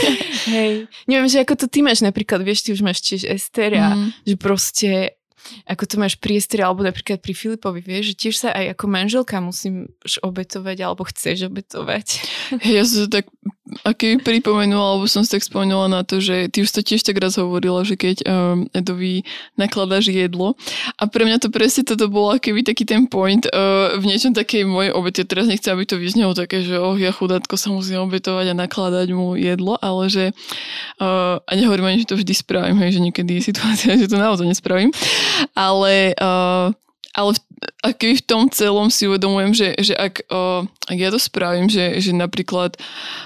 Hej. 0.54 0.86
Neviem, 1.10 1.26
že 1.26 1.42
ako 1.42 1.58
to 1.58 1.66
ty 1.66 1.82
máš 1.82 2.06
napríklad, 2.06 2.46
vieš, 2.46 2.62
ty 2.62 2.70
už 2.70 2.86
máš 2.86 3.02
tiež 3.02 3.26
Ester 3.26 3.74
a 3.74 3.98
mm. 3.98 4.08
že 4.22 4.34
proste 4.38 5.17
ako 5.64 5.84
to 5.86 5.94
máš 6.00 6.14
priestor, 6.18 6.64
alebo 6.64 6.86
napríklad 6.86 7.22
pri 7.22 7.34
Filipovi, 7.34 7.80
vieš, 7.80 8.14
že 8.14 8.14
tiež 8.14 8.34
sa 8.36 8.48
aj 8.54 8.76
ako 8.76 8.84
manželka 8.88 9.36
musím 9.38 9.90
obetovať, 10.22 10.76
alebo 10.84 11.02
chceš 11.06 11.48
obetovať. 11.48 12.06
Ja 12.64 12.82
som 12.84 13.06
to 13.06 13.20
tak 13.20 13.26
a 13.84 13.92
keby 13.92 14.24
pripomenula, 14.24 14.96
alebo 14.96 15.04
som 15.04 15.20
si 15.20 15.32
tak 15.36 15.44
spomenula 15.44 15.92
na 15.92 16.00
to, 16.00 16.24
že 16.24 16.48
ty 16.48 16.64
už 16.64 16.70
to 16.72 16.80
tiež 16.80 17.04
tak 17.04 17.20
raz 17.20 17.36
hovorila, 17.36 17.84
že 17.84 18.00
keď 18.00 18.24
um, 18.24 18.64
Edovi 18.72 19.28
nakladáš 19.60 20.08
jedlo 20.08 20.56
a 20.96 21.04
pre 21.04 21.28
mňa 21.28 21.44
to 21.44 21.48
presne 21.52 21.84
toto 21.84 22.08
bolo 22.08 22.40
keby 22.40 22.64
taký 22.64 22.88
ten 22.88 23.04
point 23.04 23.44
uh, 23.52 23.92
v 24.00 24.04
niečom 24.08 24.32
takej 24.32 24.64
mojej 24.64 24.92
obete. 24.96 25.22
Teraz 25.28 25.44
nechcem, 25.50 25.74
aby 25.76 25.84
to 25.84 26.00
vyznelo 26.00 26.32
také, 26.32 26.64
že 26.64 26.80
oh, 26.80 26.96
ja 26.96 27.12
chudátko 27.12 27.60
sa 27.60 27.68
musím 27.68 28.00
obetovať 28.08 28.52
a 28.52 28.58
nakladať 28.58 29.08
mu 29.12 29.36
jedlo, 29.36 29.76
ale 29.78 30.08
že 30.08 30.24
uh, 31.02 31.36
a 31.42 31.50
nehovorím 31.52 31.92
ani, 31.92 31.98
že 32.04 32.10
to 32.10 32.16
vždy 32.16 32.34
spravím, 32.34 32.80
hej, 32.80 32.96
že 32.96 33.04
niekedy 33.04 33.40
je 33.40 33.52
situácia, 33.52 33.96
že 34.00 34.08
to 34.08 34.16
naozaj 34.16 34.48
nespravím, 34.48 34.90
ale 35.54 36.14
uh, 36.18 36.72
ale 37.18 37.34
v, 37.34 37.40
a 37.82 37.88
v 37.90 38.22
tom 38.22 38.46
celom 38.46 38.86
si 38.94 39.10
uvedomujem, 39.10 39.50
že, 39.50 39.68
že 39.82 39.94
ak, 39.98 40.30
o, 40.30 40.62
ak 40.86 40.98
ja 40.98 41.10
to 41.10 41.18
spravím, 41.18 41.66
že, 41.66 41.98
že 41.98 42.14
napríklad 42.14 42.78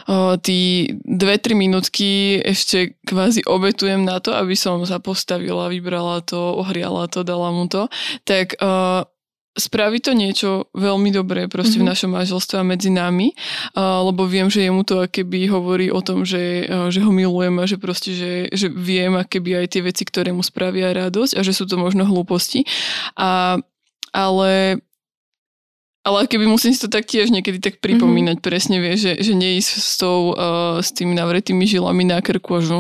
o, 0.09 0.41
tí 0.41 0.89
dve, 1.05 1.37
tri 1.37 1.53
minútky 1.53 2.41
ešte 2.41 2.97
kvázi 3.05 3.45
obetujem 3.45 4.01
na 4.09 4.17
to, 4.25 4.33
aby 4.33 4.57
som 4.57 4.81
sa 4.89 4.97
postavila, 4.97 5.69
vybrala 5.69 6.25
to, 6.25 6.41
ohriala 6.57 7.05
to, 7.13 7.21
dala 7.21 7.53
mu 7.53 7.69
to, 7.69 7.93
tak 8.25 8.57
o, 8.65 9.05
spraví 9.53 10.01
to 10.01 10.17
niečo 10.17 10.73
veľmi 10.73 11.13
dobré 11.13 11.45
proste 11.45 11.77
mm-hmm. 11.77 11.85
v 11.85 11.87
mhm. 11.87 11.93
našom 11.93 12.11
manželstve 12.17 12.57
a 12.57 12.65
medzi 12.65 12.91
nami, 12.91 13.37
uh, 13.77 14.01
lebo 14.09 14.25
viem, 14.25 14.49
že 14.49 14.65
jemu 14.65 14.83
to 14.85 15.05
akéby 15.05 15.45
hovorí 15.49 15.93
o 15.93 16.01
tom, 16.01 16.25
že, 16.25 16.65
uh, 16.69 16.89
že 16.89 17.05
ho 17.05 17.13
milujem 17.13 17.61
a 17.61 17.65
že 17.69 17.77
proste, 17.77 18.17
že, 18.17 18.33
že 18.49 18.73
viem 18.73 19.13
akéby 19.17 19.61
aj 19.65 19.67
tie 19.77 19.83
veci, 19.85 20.03
ktoré 20.09 20.33
mu 20.33 20.41
spravia 20.41 20.93
radosť 20.97 21.37
a 21.37 21.41
že 21.45 21.53
sú 21.53 21.69
to 21.69 21.77
možno 21.77 22.09
hlúposti. 22.09 22.65
A 23.17 23.61
ale 24.13 24.83
ale 26.03 26.27
keby 26.27 26.51
musím 26.51 26.75
si 26.75 26.83
to 26.83 26.91
tak 26.91 27.07
tiež 27.07 27.31
niekedy 27.31 27.63
tak 27.63 27.79
pripomínať, 27.79 28.43
mm-hmm. 28.43 28.51
presne 28.51 28.83
vieš, 28.83 29.07
že, 29.07 29.13
že 29.23 29.33
neísť 29.39 29.71
s, 29.71 29.95
tou, 30.03 30.35
uh, 30.35 30.83
s 30.83 30.91
tými 30.91 31.15
navretými 31.15 31.63
žilami 31.63 32.03
na 32.03 32.19
krku 32.19 32.59
a 32.59 32.61
že 32.61 32.75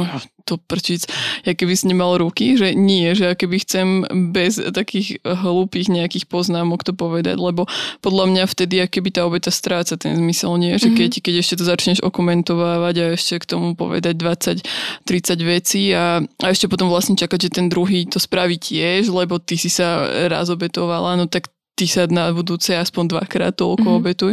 to 0.45 0.59
prčic, 0.59 1.07
ja 1.47 1.53
keby 1.55 1.75
si 1.75 1.89
nemal 1.91 2.19
ruky, 2.19 2.59
že 2.59 2.75
nie, 2.75 3.15
že 3.15 3.33
ja 3.33 3.35
keby 3.35 3.57
chcem 3.63 3.87
bez 4.35 4.59
takých 4.59 5.23
hlúpých 5.23 5.89
nejakých 5.89 6.27
poznámok 6.29 6.83
to 6.83 6.93
povedať, 6.93 7.39
lebo 7.39 7.71
podľa 8.03 8.25
mňa 8.31 8.45
vtedy, 8.47 8.83
keby 8.87 9.09
tá 9.15 9.25
obeta 9.25 9.49
stráca 9.49 9.95
ten 9.97 10.19
zmysel, 10.19 10.59
nie? 10.59 10.77
Že 10.77 10.95
keď, 10.95 11.11
mm-hmm. 11.17 11.25
keď 11.25 11.35
ešte 11.39 11.55
to 11.59 11.65
začneš 11.65 11.99
okomentovávať 12.03 12.95
a 12.99 13.05
ešte 13.15 13.41
k 13.43 13.49
tomu 13.49 13.79
povedať 13.79 14.15
20-30 14.19 15.43
vecí 15.43 15.95
a, 15.95 16.21
a 16.21 16.47
ešte 16.51 16.67
potom 16.67 16.91
vlastne 16.91 17.15
čakať, 17.15 17.49
že 17.49 17.57
ten 17.63 17.67
druhý 17.71 18.05
to 18.07 18.19
spraví 18.19 18.59
tiež, 18.59 19.09
lebo 19.09 19.39
ty 19.39 19.57
si 19.57 19.71
sa 19.71 20.05
raz 20.29 20.51
obetovala, 20.51 21.17
no 21.17 21.31
tak 21.31 21.49
ty 21.83 21.91
sa 21.91 22.07
na 22.07 22.31
budúce 22.31 22.71
aspoň 22.79 23.19
dvakrát 23.19 23.59
toľko 23.59 23.83
mm-hmm. 23.83 23.99
obetuj. 24.07 24.33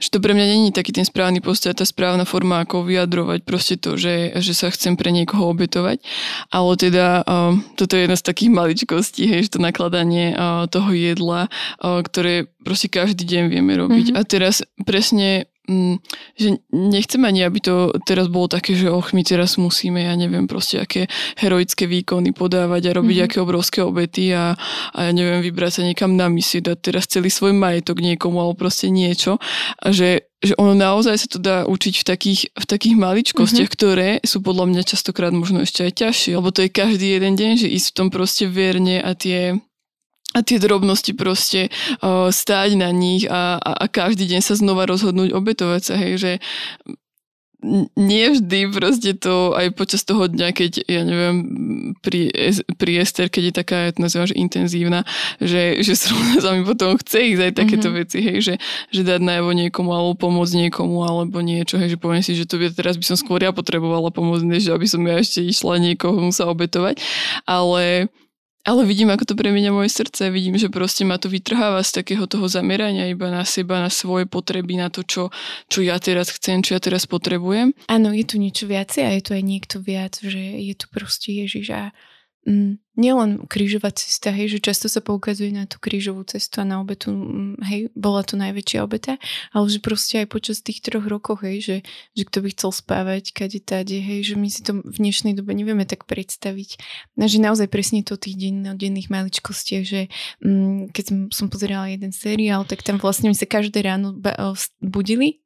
Že 0.00 0.08
to 0.08 0.18
pre 0.24 0.32
mňa 0.32 0.46
není 0.48 0.68
taký 0.72 0.96
ten 0.96 1.04
správny 1.04 1.44
postoj, 1.44 1.76
tá 1.76 1.84
správna 1.84 2.24
forma, 2.24 2.64
ako 2.64 2.88
vyjadrovať 2.88 3.44
proste 3.44 3.76
to, 3.76 4.00
že, 4.00 4.32
že 4.40 4.56
sa 4.56 4.72
chcem 4.72 4.96
pre 4.96 5.12
niekoho 5.12 5.52
obetovať. 5.52 6.00
Ale 6.48 6.72
teda 6.80 7.28
um, 7.28 7.60
toto 7.76 8.00
je 8.00 8.08
jedna 8.08 8.16
z 8.16 8.24
takých 8.24 8.50
maličkostí, 8.56 9.28
hej, 9.28 9.40
že 9.44 9.60
to 9.60 9.60
nakladanie 9.60 10.32
uh, 10.32 10.64
toho 10.64 10.88
jedla, 10.96 11.52
uh, 11.84 12.00
ktoré 12.00 12.48
proste 12.64 12.88
každý 12.88 13.28
deň 13.28 13.52
vieme 13.52 13.76
robiť. 13.76 14.16
Mm-hmm. 14.16 14.20
A 14.24 14.24
teraz 14.24 14.64
presne 14.88 15.52
Mm, 15.68 16.00
že 16.32 16.64
nechcem 16.72 17.20
ani, 17.28 17.44
aby 17.44 17.60
to 17.60 17.92
teraz 18.08 18.32
bolo 18.32 18.48
také, 18.48 18.72
že 18.72 18.88
och, 18.88 19.12
my 19.12 19.20
teraz 19.20 19.60
musíme, 19.60 20.00
ja 20.00 20.16
neviem, 20.16 20.48
proste 20.48 20.80
aké 20.80 21.12
heroické 21.36 21.84
výkony 21.84 22.32
podávať 22.32 22.88
a 22.88 22.96
robiť 22.96 23.16
mm-hmm. 23.20 23.28
aké 23.28 23.36
obrovské 23.44 23.84
obety 23.84 24.32
a, 24.32 24.56
a 24.96 24.98
ja 25.04 25.12
neviem, 25.12 25.44
vybrať 25.44 25.72
sa 25.78 25.82
niekam 25.84 26.16
na 26.16 26.32
misiu, 26.32 26.64
dať 26.64 26.78
teraz 26.80 27.04
celý 27.04 27.28
svoj 27.28 27.52
majetok 27.52 28.00
niekomu 28.00 28.40
alebo 28.40 28.64
proste 28.64 28.88
niečo. 28.88 29.36
A 29.84 29.92
že, 29.92 30.32
že 30.40 30.56
ono 30.56 30.72
naozaj 30.72 31.20
sa 31.20 31.28
to 31.28 31.36
dá 31.36 31.68
učiť 31.68 31.94
v 32.00 32.04
takých, 32.16 32.40
v 32.56 32.64
takých 32.64 32.96
maličkostiach, 32.96 33.68
mm-hmm. 33.68 33.84
ktoré 33.84 34.08
sú 34.24 34.40
podľa 34.40 34.72
mňa 34.72 34.82
častokrát 34.88 35.36
možno 35.36 35.68
ešte 35.68 35.84
aj 35.84 35.92
ťažšie, 36.00 36.32
lebo 36.32 36.48
to 36.48 36.64
je 36.64 36.72
každý 36.72 37.20
jeden 37.20 37.36
deň, 37.36 37.60
že 37.60 37.68
ísť 37.68 37.92
v 37.92 37.96
tom 38.00 38.08
proste 38.08 38.48
verne 38.48 39.04
a 39.04 39.12
tie 39.12 39.60
a 40.38 40.46
tie 40.46 40.62
drobnosti 40.62 41.10
proste 41.18 41.74
uh, 41.98 42.30
stáť 42.30 42.78
na 42.78 42.94
nich 42.94 43.26
a, 43.26 43.58
a, 43.58 43.72
a 43.82 43.84
každý 43.90 44.30
deň 44.30 44.40
sa 44.40 44.54
znova 44.54 44.86
rozhodnúť 44.86 45.34
obetovať 45.34 45.82
sa, 45.82 45.94
hej, 45.98 46.12
že 46.22 46.32
nie 47.98 48.30
vždy 48.30 48.70
proste 48.70 49.18
to 49.18 49.50
aj 49.50 49.74
počas 49.74 50.06
toho 50.06 50.30
dňa, 50.30 50.54
keď 50.54 50.72
ja 50.86 51.02
neviem, 51.02 51.36
pri, 52.06 52.30
pri 52.78 53.02
Ester, 53.02 53.26
keď 53.26 53.42
je 53.50 53.54
taká, 53.58 53.76
ja 53.82 53.90
to 53.90 54.06
nazývam, 54.06 54.30
že 54.30 54.38
intenzívna, 54.38 55.02
že, 55.42 55.82
že 55.82 55.98
sa 55.98 56.14
mi 56.54 56.62
potom 56.62 56.94
chce 57.02 57.34
ísť 57.34 57.42
aj 57.50 57.52
takéto 57.58 57.90
mm-hmm. 57.90 58.06
veci, 58.06 58.18
hej, 58.22 58.38
že, 58.38 58.54
že 58.94 59.02
dať 59.02 59.18
najavo 59.18 59.50
niekomu 59.58 59.90
alebo 59.90 60.14
pomôcť 60.14 60.70
niekomu 60.70 61.02
alebo 61.02 61.42
niečo, 61.42 61.82
hej, 61.82 61.98
že 61.98 61.98
poviem 61.98 62.22
si, 62.22 62.38
že 62.38 62.46
to 62.46 62.62
by 62.62 62.70
teraz 62.70 62.94
by 62.94 63.02
som 63.02 63.18
skôr 63.18 63.42
ja 63.42 63.50
potrebovala 63.50 64.14
pomôcť, 64.14 64.46
než 64.46 64.70
aby 64.70 64.86
som 64.86 65.02
ja 65.02 65.18
ešte 65.18 65.42
išla 65.42 65.82
niekomu 65.82 66.30
sa 66.30 66.46
obetovať, 66.46 67.02
ale 67.42 68.06
ale 68.68 68.84
vidím, 68.84 69.08
ako 69.08 69.32
to 69.32 69.34
premenia 69.34 69.72
moje 69.72 69.88
srdce. 69.88 70.28
Vidím, 70.28 70.60
že 70.60 70.68
proste 70.68 71.08
ma 71.08 71.16
to 71.16 71.32
vytrháva 71.32 71.80
z 71.80 72.04
takého 72.04 72.28
toho 72.28 72.44
zamerania 72.52 73.08
iba 73.08 73.32
na 73.32 73.48
seba, 73.48 73.80
na 73.80 73.88
svoje 73.88 74.28
potreby, 74.28 74.76
na 74.76 74.92
to, 74.92 75.00
čo, 75.08 75.32
čo 75.72 75.80
ja 75.80 75.96
teraz 75.96 76.28
chcem, 76.28 76.60
čo 76.60 76.76
ja 76.76 76.80
teraz 76.84 77.08
potrebujem. 77.08 77.72
Áno, 77.88 78.12
je 78.12 78.28
tu 78.28 78.36
niečo 78.36 78.68
viacej 78.68 79.08
a 79.08 79.10
je 79.16 79.22
tu 79.24 79.30
aj 79.32 79.40
niekto 79.40 79.80
viac, 79.80 80.20
že 80.20 80.60
je 80.60 80.74
tu 80.76 80.84
proste 80.92 81.32
Ježiš 81.32 81.72
a 81.72 81.82
nielen 82.98 83.46
krížová 83.46 83.94
cesta, 83.94 84.34
hej, 84.34 84.58
že 84.58 84.64
často 84.64 84.90
sa 84.90 84.98
poukazuje 84.98 85.54
na 85.54 85.70
tú 85.70 85.78
krížovú 85.78 86.26
cestu 86.26 86.58
a 86.58 86.66
na 86.66 86.82
obetu, 86.82 87.14
mm, 87.14 87.62
hej, 87.62 87.80
bola 87.94 88.26
to 88.26 88.34
najväčšia 88.34 88.82
obeta, 88.82 89.22
ale 89.54 89.66
že 89.70 89.78
proste 89.78 90.26
aj 90.26 90.28
počas 90.32 90.58
tých 90.64 90.82
troch 90.82 91.06
rokov, 91.06 91.46
hej, 91.46 91.62
že, 91.62 91.76
že 92.18 92.22
kto 92.26 92.42
by 92.42 92.48
chcel 92.56 92.70
spávať, 92.74 93.30
kade 93.30 93.62
táde, 93.62 94.02
hej, 94.02 94.32
že 94.32 94.34
my 94.34 94.48
si 94.50 94.66
to 94.66 94.82
v 94.82 94.96
dnešnej 94.98 95.38
dobe 95.38 95.54
nevieme 95.54 95.86
tak 95.86 96.10
predstaviť. 96.10 96.70
A 97.22 97.30
že 97.30 97.38
naozaj 97.38 97.70
presne 97.70 98.02
to 98.02 98.18
tých 98.18 98.34
denných 98.34 99.12
maličkostiach, 99.12 99.84
že 99.86 100.10
mm, 100.42 100.90
keď 100.90 101.04
som, 101.06 101.18
som 101.30 101.46
pozerala 101.46 101.94
jeden 101.94 102.10
seriál, 102.10 102.66
tak 102.66 102.82
tam 102.82 102.98
vlastne 102.98 103.30
sa 103.30 103.46
každé 103.46 103.86
ráno 103.86 104.18
budili 104.82 105.38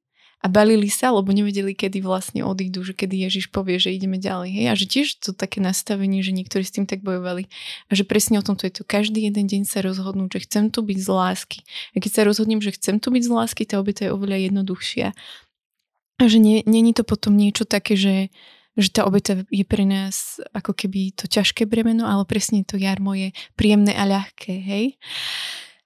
a 0.43 0.51
balili 0.51 0.91
sa, 0.91 1.15
lebo 1.15 1.31
nevedeli, 1.31 1.71
kedy 1.71 2.03
vlastne 2.03 2.43
odídu, 2.43 2.83
že 2.83 2.99
kedy 2.99 3.31
Ježiš 3.31 3.55
povie, 3.55 3.79
že 3.79 3.95
ideme 3.95 4.19
ďalej. 4.19 4.51
Hej? 4.51 4.67
A 4.67 4.75
že 4.75 4.87
tiež 4.91 5.09
to 5.23 5.31
také 5.31 5.63
nastavenie, 5.63 6.19
že 6.19 6.35
niektorí 6.35 6.67
s 6.67 6.75
tým 6.75 6.83
tak 6.83 7.07
bojovali. 7.07 7.47
A 7.87 7.93
že 7.95 8.03
presne 8.03 8.43
o 8.43 8.45
tom 8.45 8.59
to 8.59 8.67
je 8.67 8.75
to. 8.75 8.83
Každý 8.83 9.31
jeden 9.31 9.47
deň 9.47 9.63
sa 9.63 9.87
rozhodnúť, 9.87 10.43
že 10.43 10.45
chcem 10.51 10.65
tu 10.75 10.83
byť 10.83 10.99
z 10.99 11.09
lásky. 11.09 11.59
A 11.95 12.03
keď 12.03 12.11
sa 12.11 12.23
rozhodnem, 12.27 12.59
že 12.59 12.75
chcem 12.75 12.99
tu 12.99 13.15
byť 13.15 13.23
z 13.23 13.31
lásky, 13.31 13.63
tá 13.71 13.79
obeta 13.79 14.03
je 14.03 14.11
oveľa 14.11 14.51
jednoduchšia. 14.51 15.15
A 16.19 16.23
že 16.27 16.39
není 16.43 16.91
to 16.91 17.07
potom 17.07 17.39
niečo 17.39 17.63
také, 17.63 17.95
že 17.95 18.35
že 18.73 18.89
tá 18.89 19.05
obeta 19.05 19.37
je 19.53 19.65
pre 19.69 19.85
nás 19.85 20.41
ako 20.57 20.73
keby 20.73 21.13
to 21.13 21.29
ťažké 21.29 21.69
bremeno, 21.69 22.09
ale 22.09 22.25
presne 22.25 22.65
to 22.65 22.81
jarmo 22.81 23.13
je 23.13 23.37
príjemné 23.53 23.93
a 23.93 24.09
ľahké, 24.09 24.53
hej. 24.65 24.97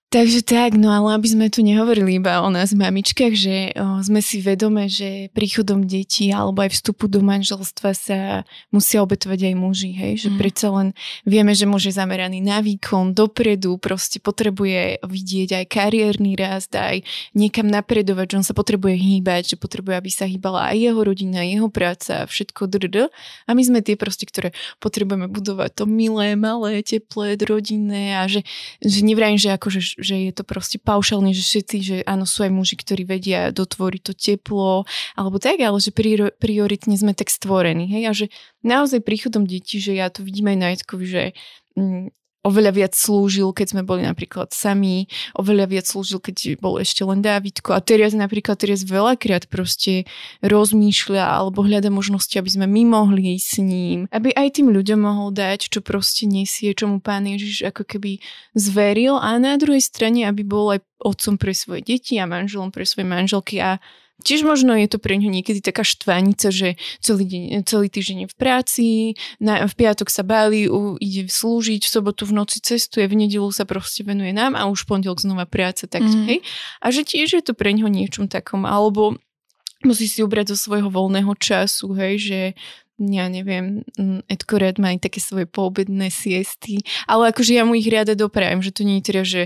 Takže 0.06 0.46
tak, 0.46 0.78
no 0.78 0.94
ale 0.94 1.18
aby 1.18 1.26
sme 1.26 1.46
tu 1.50 1.66
nehovorili 1.66 2.22
iba 2.22 2.38
o 2.38 2.46
nás 2.46 2.70
mamičkách, 2.70 3.34
že 3.34 3.74
o, 3.74 3.98
sme 4.06 4.22
si 4.22 4.38
vedome, 4.38 4.86
že 4.86 5.34
príchodom 5.34 5.82
detí 5.82 6.30
alebo 6.30 6.62
aj 6.62 6.78
vstupu 6.78 7.10
do 7.10 7.26
manželstva 7.26 7.90
sa 7.90 8.46
musia 8.70 9.02
obetovať 9.02 9.50
aj 9.50 9.54
muži, 9.58 9.90
hej, 9.90 10.14
že 10.22 10.28
mm. 10.30 10.38
predsa 10.38 10.70
len 10.70 10.88
vieme, 11.26 11.50
že 11.58 11.66
muž 11.66 11.90
je 11.90 11.98
zameraný 11.98 12.38
na 12.38 12.62
výkon, 12.62 13.18
dopredu, 13.18 13.82
proste 13.82 14.22
potrebuje 14.22 15.02
vidieť 15.02 15.50
aj 15.58 15.64
kariérny 15.74 16.38
rast, 16.38 16.70
aj 16.78 17.02
niekam 17.34 17.66
napredovať, 17.66 18.26
že 18.30 18.36
on 18.38 18.46
sa 18.46 18.54
potrebuje 18.54 18.94
hýbať, 18.94 19.42
že 19.52 19.56
potrebuje, 19.58 19.98
aby 19.98 20.10
sa 20.14 20.30
hýbala 20.30 20.70
aj 20.70 20.86
jeho 20.86 21.00
rodina, 21.02 21.42
jeho 21.42 21.66
práca, 21.66 22.30
všetko 22.30 22.70
drd. 22.70 23.10
A 23.50 23.50
my 23.58 23.62
sme 23.66 23.82
tie 23.82 23.98
proste, 23.98 24.22
ktoré 24.22 24.54
potrebujeme 24.78 25.26
budovať 25.26 25.82
to 25.82 25.84
milé, 25.90 26.38
malé, 26.38 26.78
teplé, 26.86 27.34
rodinné 27.42 28.22
a 28.22 28.30
že, 28.30 28.46
že 28.78 29.02
nevrajím, 29.02 29.42
že 29.42 29.50
akože 29.50 29.95
že 29.96 30.28
je 30.28 30.32
to 30.32 30.44
proste 30.44 30.78
paušálne, 30.80 31.32
že 31.32 31.42
všetci, 31.42 31.76
že 31.80 31.96
áno, 32.04 32.28
sú 32.28 32.44
aj 32.44 32.52
muži, 32.52 32.76
ktorí 32.76 33.08
vedia 33.08 33.48
dotvoriť 33.50 34.02
to 34.04 34.12
teplo, 34.12 34.84
alebo 35.16 35.36
tak, 35.40 35.60
ale 35.64 35.80
že 35.80 35.90
prioritne 36.36 36.94
sme 36.96 37.16
tak 37.16 37.32
stvorení, 37.32 37.88
hej, 37.88 38.02
a 38.04 38.12
že 38.12 38.26
naozaj 38.60 39.00
príchodom 39.00 39.48
detí, 39.48 39.80
že 39.80 39.96
ja 39.96 40.12
to 40.12 40.20
vidím 40.20 40.52
aj 40.52 40.58
na 40.60 40.68
Jackovi, 40.76 41.06
že 41.08 41.22
mm, 41.74 42.12
oveľa 42.46 42.72
viac 42.72 42.94
slúžil, 42.94 43.50
keď 43.50 43.74
sme 43.74 43.82
boli 43.82 44.06
napríklad 44.06 44.54
sami, 44.54 45.10
oveľa 45.34 45.66
viac 45.66 45.86
slúžil, 45.90 46.22
keď 46.22 46.62
bol 46.62 46.78
ešte 46.78 47.02
len 47.02 47.18
Dávidko. 47.18 47.74
A 47.74 47.82
teraz 47.82 48.14
napríklad 48.14 48.54
teraz 48.54 48.86
veľakrát 48.86 49.50
proste 49.50 50.06
rozmýšľa 50.46 51.42
alebo 51.42 51.66
hľada 51.66 51.90
možnosti, 51.90 52.32
aby 52.38 52.46
sme 52.46 52.70
my 52.70 52.82
mohli 52.86 53.34
ísť 53.34 53.48
s 53.50 53.58
ním. 53.58 53.98
Aby 54.14 54.30
aj 54.38 54.62
tým 54.62 54.70
ľuďom 54.70 55.02
mohol 55.02 55.34
dať, 55.34 55.66
čo 55.66 55.82
proste 55.82 56.30
nesie, 56.30 56.70
čo 56.70 56.86
mu 56.86 57.02
pán 57.02 57.26
Ježiš 57.26 57.66
ako 57.66 57.82
keby 57.82 58.22
zveril 58.54 59.18
a 59.18 59.34
na 59.42 59.58
druhej 59.58 59.82
strane, 59.82 60.22
aby 60.22 60.46
bol 60.46 60.70
aj 60.70 60.86
otcom 61.02 61.34
pre 61.36 61.52
svoje 61.52 61.82
deti 61.84 62.16
a 62.16 62.24
manželom 62.24 62.70
pre 62.72 62.86
svoje 62.86 63.04
manželky 63.04 63.60
a 63.60 63.82
tiež 64.24 64.46
možno 64.46 64.72
je 64.76 64.88
to 64.88 64.96
pre 64.96 65.20
ňu 65.20 65.28
niekedy 65.28 65.60
taká 65.60 65.84
štvanica, 65.84 66.48
že 66.48 66.80
celý, 67.04 67.24
deň, 67.28 67.44
celý 67.68 67.86
týždeň 67.92 68.18
je 68.24 68.28
v 68.32 68.36
práci, 68.36 68.86
na, 69.42 69.68
v 69.68 69.74
piatok 69.76 70.08
sa 70.08 70.24
báli, 70.24 70.70
u, 70.70 70.96
ide 70.96 71.28
slúžiť, 71.28 71.84
v 71.84 71.90
sobotu 71.90 72.24
v 72.24 72.36
noci 72.36 72.58
cestuje, 72.64 73.04
v 73.04 73.26
nedelu 73.26 73.48
sa 73.52 73.68
proste 73.68 74.06
venuje 74.06 74.32
nám 74.32 74.56
a 74.56 74.68
už 74.70 74.88
pondelok 74.88 75.20
znova 75.20 75.44
práca, 75.44 75.84
tak 75.84 76.04
mm. 76.06 76.24
hej. 76.32 76.38
A 76.80 76.88
že 76.88 77.04
tiež 77.04 77.36
je 77.36 77.42
to 77.44 77.52
pre 77.52 77.76
ňo 77.76 77.92
niečom 77.92 78.26
takom, 78.26 78.64
alebo 78.64 79.20
musí 79.84 80.08
si 80.08 80.24
ubrať 80.24 80.56
zo 80.56 80.70
svojho 80.70 80.88
voľného 80.88 81.36
času, 81.36 81.92
hej, 81.94 82.14
že 82.16 82.40
ja 82.96 83.28
neviem, 83.28 83.84
mm, 84.00 84.24
Edko 84.24 84.56
Red 84.56 84.80
má 84.80 84.96
aj 84.96 85.04
také 85.04 85.20
svoje 85.20 85.44
poobedné 85.44 86.08
siesty, 86.08 86.80
ale 87.04 87.28
akože 87.28 87.52
ja 87.52 87.68
mu 87.68 87.76
ich 87.76 87.84
riada 87.84 88.16
doprajem, 88.16 88.64
že 88.64 88.72
to 88.72 88.88
nie 88.88 89.04
je 89.04 89.06
teda, 89.12 89.22
že 89.22 89.42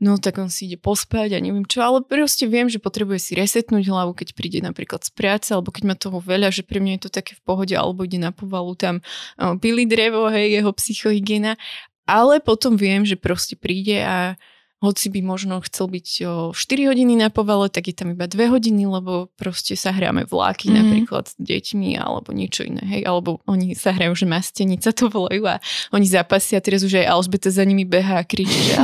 no 0.00 0.16
tak 0.16 0.40
on 0.40 0.48
si 0.48 0.64
ide 0.72 0.80
pospať 0.80 1.36
a 1.36 1.38
neviem 1.44 1.68
čo, 1.68 1.84
ale 1.84 2.00
proste 2.00 2.48
viem, 2.48 2.72
že 2.72 2.80
potrebuje 2.80 3.20
si 3.20 3.32
resetnúť 3.36 3.84
hlavu, 3.92 4.16
keď 4.16 4.32
príde 4.32 4.64
napríklad 4.64 5.04
z 5.04 5.12
práce, 5.12 5.52
alebo 5.52 5.68
keď 5.68 5.82
má 5.84 5.94
toho 6.00 6.16
veľa, 6.16 6.48
že 6.48 6.64
pre 6.64 6.80
mňa 6.80 6.96
je 6.96 7.02
to 7.04 7.10
také 7.12 7.36
v 7.36 7.44
pohode, 7.44 7.76
alebo 7.76 8.08
ide 8.08 8.16
na 8.16 8.32
povalu 8.32 8.72
tam 8.72 9.04
pili 9.60 9.84
drevo, 9.84 10.32
hej, 10.32 10.56
jeho 10.56 10.72
psychohygiena, 10.72 11.60
ale 12.08 12.40
potom 12.40 12.80
viem, 12.80 13.04
že 13.04 13.20
proste 13.20 13.56
príde 13.56 14.00
a 14.00 14.40
hoci 14.82 15.08
by 15.08 15.20
možno 15.24 15.62
chcel 15.64 15.88
byť 15.88 16.08
o 16.28 16.34
4 16.52 16.90
hodiny 16.90 17.16
na 17.16 17.32
povale, 17.32 17.72
tak 17.72 17.88
je 17.88 17.94
tam 17.96 18.12
iba 18.12 18.28
2 18.28 18.52
hodiny, 18.52 18.84
lebo 18.84 19.32
proste 19.38 19.78
sa 19.78 19.94
hráme 19.94 20.28
vláky 20.28 20.68
mm. 20.68 20.74
napríklad 20.74 21.24
s 21.30 21.34
deťmi 21.40 21.96
alebo 21.96 22.36
niečo 22.36 22.66
iné, 22.66 22.84
hej, 22.84 23.02
alebo 23.08 23.40
oni 23.48 23.72
sa 23.72 23.96
hrajú, 23.96 24.12
že 24.12 24.26
mastenica 24.28 24.92
to 24.92 25.08
volajú 25.08 25.46
a 25.48 25.62
oni 25.94 26.04
zapasia, 26.04 26.60
teraz 26.60 26.84
už 26.84 27.00
aj 27.00 27.06
Alžbeta 27.08 27.48
za 27.48 27.64
nimi 27.64 27.88
behá 27.88 28.20
a 28.20 28.28
kričí, 28.28 28.76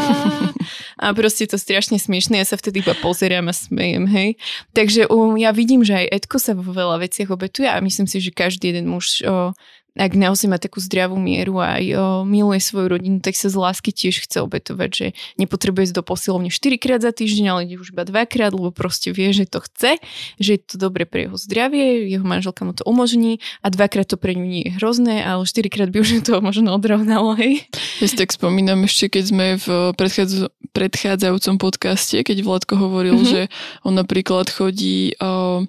a 1.00 1.12
proste 1.12 1.44
je 1.44 1.56
to 1.56 1.58
strašne 1.60 2.00
smiešné, 2.00 2.40
ja 2.40 2.46
sa 2.48 2.56
vtedy 2.56 2.80
iba 2.80 2.96
pozerám 3.00 3.48
a 3.48 3.54
smejem, 3.56 4.04
hej. 4.08 4.30
Takže 4.72 5.08
um, 5.08 5.36
ja 5.36 5.52
vidím, 5.52 5.84
že 5.84 5.96
aj 5.96 6.22
Edko 6.22 6.36
sa 6.40 6.56
vo 6.56 6.72
veľa 6.72 7.00
veciach 7.04 7.28
obetuje 7.28 7.68
a 7.68 7.80
myslím 7.80 8.08
si, 8.08 8.20
že 8.20 8.32
každý 8.32 8.72
jeden 8.72 8.88
muž 8.88 9.20
o, 9.24 9.52
ak 9.98 10.12
naozaj 10.14 10.46
má 10.46 10.58
takú 10.62 10.78
zdravú 10.78 11.18
mieru 11.18 11.58
a 11.58 11.78
aj 11.82 11.84
o, 11.92 11.98
miluje 12.22 12.62
svoju 12.62 12.86
rodinu, 12.98 13.18
tak 13.18 13.34
sa 13.34 13.50
z 13.50 13.56
lásky 13.58 13.90
tiež 13.90 14.22
chce 14.22 14.42
obetovať, 14.42 14.90
že 14.90 15.06
nepotrebuje 15.38 15.90
ísť 15.90 15.96
do 15.98 16.04
posilovne 16.06 16.50
4 16.52 16.78
krát 16.78 17.00
za 17.02 17.10
týždeň, 17.10 17.44
ale 17.50 17.60
ide 17.66 17.76
už 17.80 17.90
iba 17.90 18.06
2 18.06 18.14
krát, 18.30 18.54
lebo 18.54 18.70
proste 18.70 19.10
vie, 19.10 19.34
že 19.34 19.50
to 19.50 19.58
chce, 19.64 19.98
že 20.38 20.50
je 20.56 20.60
to 20.62 20.74
dobre 20.78 21.06
pre 21.06 21.26
jeho 21.26 21.34
zdravie, 21.34 22.06
jeho 22.06 22.22
manželka 22.22 22.62
mu 22.62 22.70
to 22.70 22.86
umožní 22.86 23.42
a 23.64 23.70
dvakrát 23.70 24.06
to 24.06 24.14
pre 24.14 24.38
ňu 24.38 24.46
nie 24.46 24.62
je 24.70 24.72
hrozné, 24.78 25.26
ale 25.26 25.42
4 25.42 25.66
krát 25.66 25.88
by 25.90 25.98
už 26.02 26.22
to 26.22 26.38
možno 26.38 26.70
odrovnalo, 26.74 27.34
hej. 27.34 27.66
Ja 27.98 28.06
si 28.06 28.16
tak 28.16 28.30
spomínam 28.30 28.86
ešte, 28.86 29.10
keď 29.10 29.24
sme 29.26 29.46
v 29.58 29.66
predchádz- 29.98 30.50
predchádzajúcom 30.70 31.58
podcaste, 31.58 32.22
keď 32.22 32.46
Vladko 32.46 32.78
hovoril, 32.78 33.18
mm-hmm. 33.18 33.30
že 33.30 33.40
on 33.82 33.98
napríklad 33.98 34.46
chodí 34.48 35.18
o, 35.18 35.66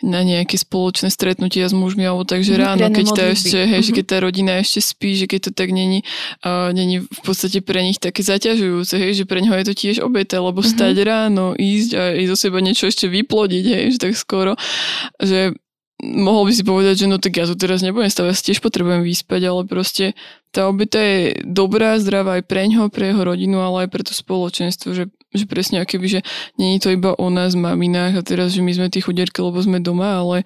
na 0.00 0.20
nejaké 0.22 0.54
spoločné 0.54 1.10
stretnutia 1.10 1.66
s 1.66 1.74
mužmi, 1.74 2.06
alebo 2.06 2.22
takže 2.22 2.54
mm-hmm, 2.54 2.64
ráno, 2.64 2.86
keď 2.94 3.06
tá 3.12 3.24
ešte 3.34 3.58
hej, 3.74 3.82
mm-hmm. 3.82 3.90
že 3.90 3.96
keď 3.98 4.04
tá 4.06 4.16
rodina 4.22 4.52
ešte 4.62 4.78
spí, 4.78 5.18
že 5.18 5.26
keď 5.26 5.50
to 5.50 5.50
tak 5.50 5.74
není, 5.74 6.06
uh, 6.46 6.70
není 6.70 7.02
v 7.02 7.20
podstate 7.26 7.58
pre 7.58 7.82
nich 7.82 7.98
také 7.98 8.22
zaťažujúce, 8.22 8.94
hej, 8.94 9.12
že 9.18 9.24
pre 9.26 9.42
neho 9.42 9.58
je 9.58 9.66
to 9.66 9.74
tiež 9.74 9.96
obete, 9.98 10.38
lebo 10.38 10.62
mm-hmm. 10.62 10.74
stať 10.78 10.94
ráno, 11.02 11.58
ísť 11.58 11.90
a 11.98 12.02
ísť 12.14 12.30
zo 12.30 12.38
seba 12.38 12.62
niečo 12.62 12.86
ešte 12.86 13.10
vyplodiť, 13.10 13.64
hej, 13.66 13.84
že 13.94 13.98
tak 13.98 14.14
skoro, 14.14 14.54
že 15.18 15.58
mohol 16.04 16.50
by 16.50 16.52
si 16.52 16.62
povedať, 16.66 16.94
že 17.04 17.06
no 17.08 17.16
tak 17.16 17.32
ja 17.38 17.48
tu 17.48 17.56
teraz 17.56 17.80
nebudem 17.80 18.12
stavať, 18.12 18.52
tiež 18.52 18.60
potrebujem 18.60 19.06
vyspať, 19.06 19.40
ale 19.48 19.62
proste 19.64 20.12
tá 20.52 20.68
obeta 20.68 21.00
je 21.00 21.40
dobrá, 21.46 21.96
zdravá 21.96 22.38
aj 22.38 22.44
pre 22.44 22.68
ňoho, 22.68 22.92
pre 22.92 23.10
jeho 23.10 23.22
rodinu, 23.24 23.62
ale 23.62 23.86
aj 23.86 23.88
pre 23.90 24.02
to 24.04 24.12
spoločenstvo, 24.12 24.92
že, 24.92 25.08
že 25.32 25.44
presne 25.48 25.80
akéby, 25.80 26.06
že 26.06 26.20
není 26.60 26.78
to 26.78 26.92
iba 26.92 27.16
o 27.16 27.26
nás, 27.32 27.56
maminách 27.56 28.20
a 28.20 28.22
teraz, 28.26 28.52
že 28.52 28.60
my 28.60 28.70
sme 28.74 28.92
tí 28.92 29.00
chudierky, 29.00 29.40
lebo 29.40 29.58
sme 29.62 29.80
doma, 29.80 30.20
ale 30.20 30.44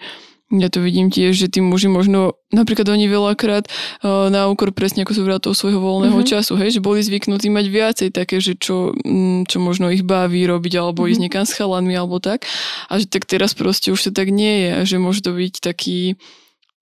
ja 0.49 0.69
to 0.73 0.81
vidím 0.81 1.12
tiež, 1.12 1.37
že 1.37 1.52
tí 1.52 1.61
muži 1.61 1.93
možno, 1.93 2.40
napríklad 2.49 2.88
oni 2.88 3.05
veľakrát 3.05 3.69
uh, 3.69 4.33
na 4.33 4.49
úkor 4.49 4.73
presne 4.73 5.05
ako 5.05 5.12
sa 5.12 5.37
toho 5.37 5.52
svojho 5.52 5.76
voľného 5.76 6.17
mm-hmm. 6.17 6.32
času, 6.32 6.56
hej, 6.56 6.80
že 6.80 6.84
boli 6.84 7.04
zvyknutí 7.04 7.52
mať 7.52 7.67
viacej 7.69 8.08
také, 8.17 8.41
že 8.41 8.56
čo, 8.56 8.97
m, 9.04 9.45
čo 9.45 9.61
možno 9.61 9.93
ich 9.93 10.00
baví 10.00 10.49
robiť, 10.49 10.80
alebo 10.80 11.04
mm-hmm. 11.04 11.13
ísť 11.13 11.21
niekam 11.21 11.45
s 11.45 11.52
chalanmi, 11.52 11.93
alebo 11.93 12.17
tak. 12.17 12.49
A 12.89 12.97
že 12.97 13.04
tak 13.04 13.28
teraz 13.28 13.52
proste 13.52 13.93
už 13.93 14.08
to 14.08 14.11
tak 14.17 14.32
nie 14.32 14.65
je 14.65 14.71
a 14.73 14.80
že 14.89 14.97
môže 14.97 15.21
to 15.21 15.37
byť 15.37 15.61
taký, 15.61 16.17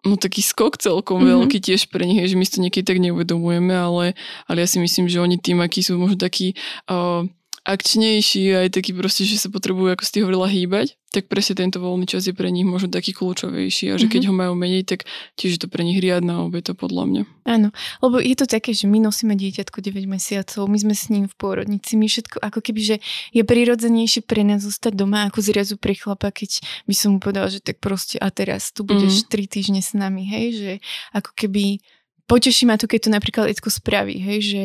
no 0.06 0.14
taký 0.14 0.46
skok 0.46 0.78
celkom 0.78 1.26
mm-hmm. 1.26 1.34
veľký 1.34 1.58
tiež 1.58 1.90
pre 1.90 2.06
nich, 2.06 2.22
že 2.22 2.38
my 2.38 2.46
si 2.46 2.54
to 2.54 2.62
niekedy 2.62 2.86
tak 2.86 3.02
neuvedomujeme, 3.02 3.74
ale, 3.74 4.14
ale 4.46 4.62
ja 4.62 4.68
si 4.70 4.78
myslím, 4.78 5.10
že 5.10 5.18
oni 5.18 5.42
tým, 5.42 5.58
akí 5.58 5.82
sú 5.82 5.98
možno 5.98 6.22
takí 6.22 6.54
uh, 6.86 7.26
akčnejší 7.66 8.54
aj 8.54 8.78
taký 8.78 8.94
proste, 8.94 9.26
že 9.26 9.42
sa 9.42 9.50
potrebujú, 9.50 9.90
ako 9.90 10.06
si 10.06 10.22
hovorila, 10.22 10.46
hýbať, 10.46 10.94
tak 11.10 11.26
presne 11.26 11.58
tento 11.58 11.82
voľný 11.82 12.06
čas 12.06 12.30
je 12.30 12.34
pre 12.36 12.46
nich 12.52 12.62
možno 12.62 12.92
taký 12.92 13.10
kľúčovejší 13.10 13.90
a 13.90 13.98
že 13.98 14.06
keď 14.06 14.28
mm-hmm. 14.28 14.38
ho 14.38 14.40
majú 14.46 14.52
menej, 14.54 14.86
tak 14.86 15.08
tiež 15.34 15.58
je 15.58 15.60
to 15.64 15.68
pre 15.72 15.82
nich 15.82 15.98
riadna 15.98 16.46
obeta 16.46 16.78
podľa 16.78 17.04
mňa. 17.08 17.22
Áno, 17.46 17.74
lebo 18.04 18.22
je 18.22 18.36
to 18.38 18.46
také, 18.46 18.70
že 18.70 18.86
my 18.86 19.02
nosíme 19.02 19.34
dieťatko 19.34 19.82
9 19.82 20.06
mesiacov, 20.06 20.68
my 20.70 20.78
sme 20.78 20.94
s 20.94 21.10
ním 21.10 21.26
v 21.26 21.34
pôrodnici, 21.34 21.98
my 21.98 22.06
všetko 22.06 22.38
ako 22.38 22.60
keby, 22.62 22.80
že 22.84 22.96
je 23.34 23.42
prirodzenejšie 23.42 24.22
pre 24.22 24.46
nás 24.46 24.62
zostať 24.62 24.94
doma 24.94 25.26
ako 25.26 25.42
zrazu 25.42 25.74
pre 25.74 25.98
chlapa, 25.98 26.30
keď 26.30 26.62
by 26.86 26.94
som 26.94 27.16
mu 27.16 27.18
povedala, 27.18 27.50
že 27.50 27.64
tak 27.64 27.82
proste 27.82 28.20
a 28.22 28.30
teraz 28.30 28.70
tu 28.70 28.86
budeš 28.86 29.26
mm-hmm. 29.26 29.50
3 29.50 29.54
týždne 29.56 29.80
s 29.82 29.90
nami, 29.96 30.22
hej, 30.22 30.46
že 30.54 30.72
ako 31.16 31.34
keby 31.34 31.82
poteší 32.26 32.66
ma 32.66 32.74
to, 32.74 32.90
keď 32.90 33.06
to 33.06 33.10
napríklad 33.14 33.46
Edko 33.46 33.70
spraví, 33.70 34.18
hej, 34.18 34.38
že, 34.42 34.64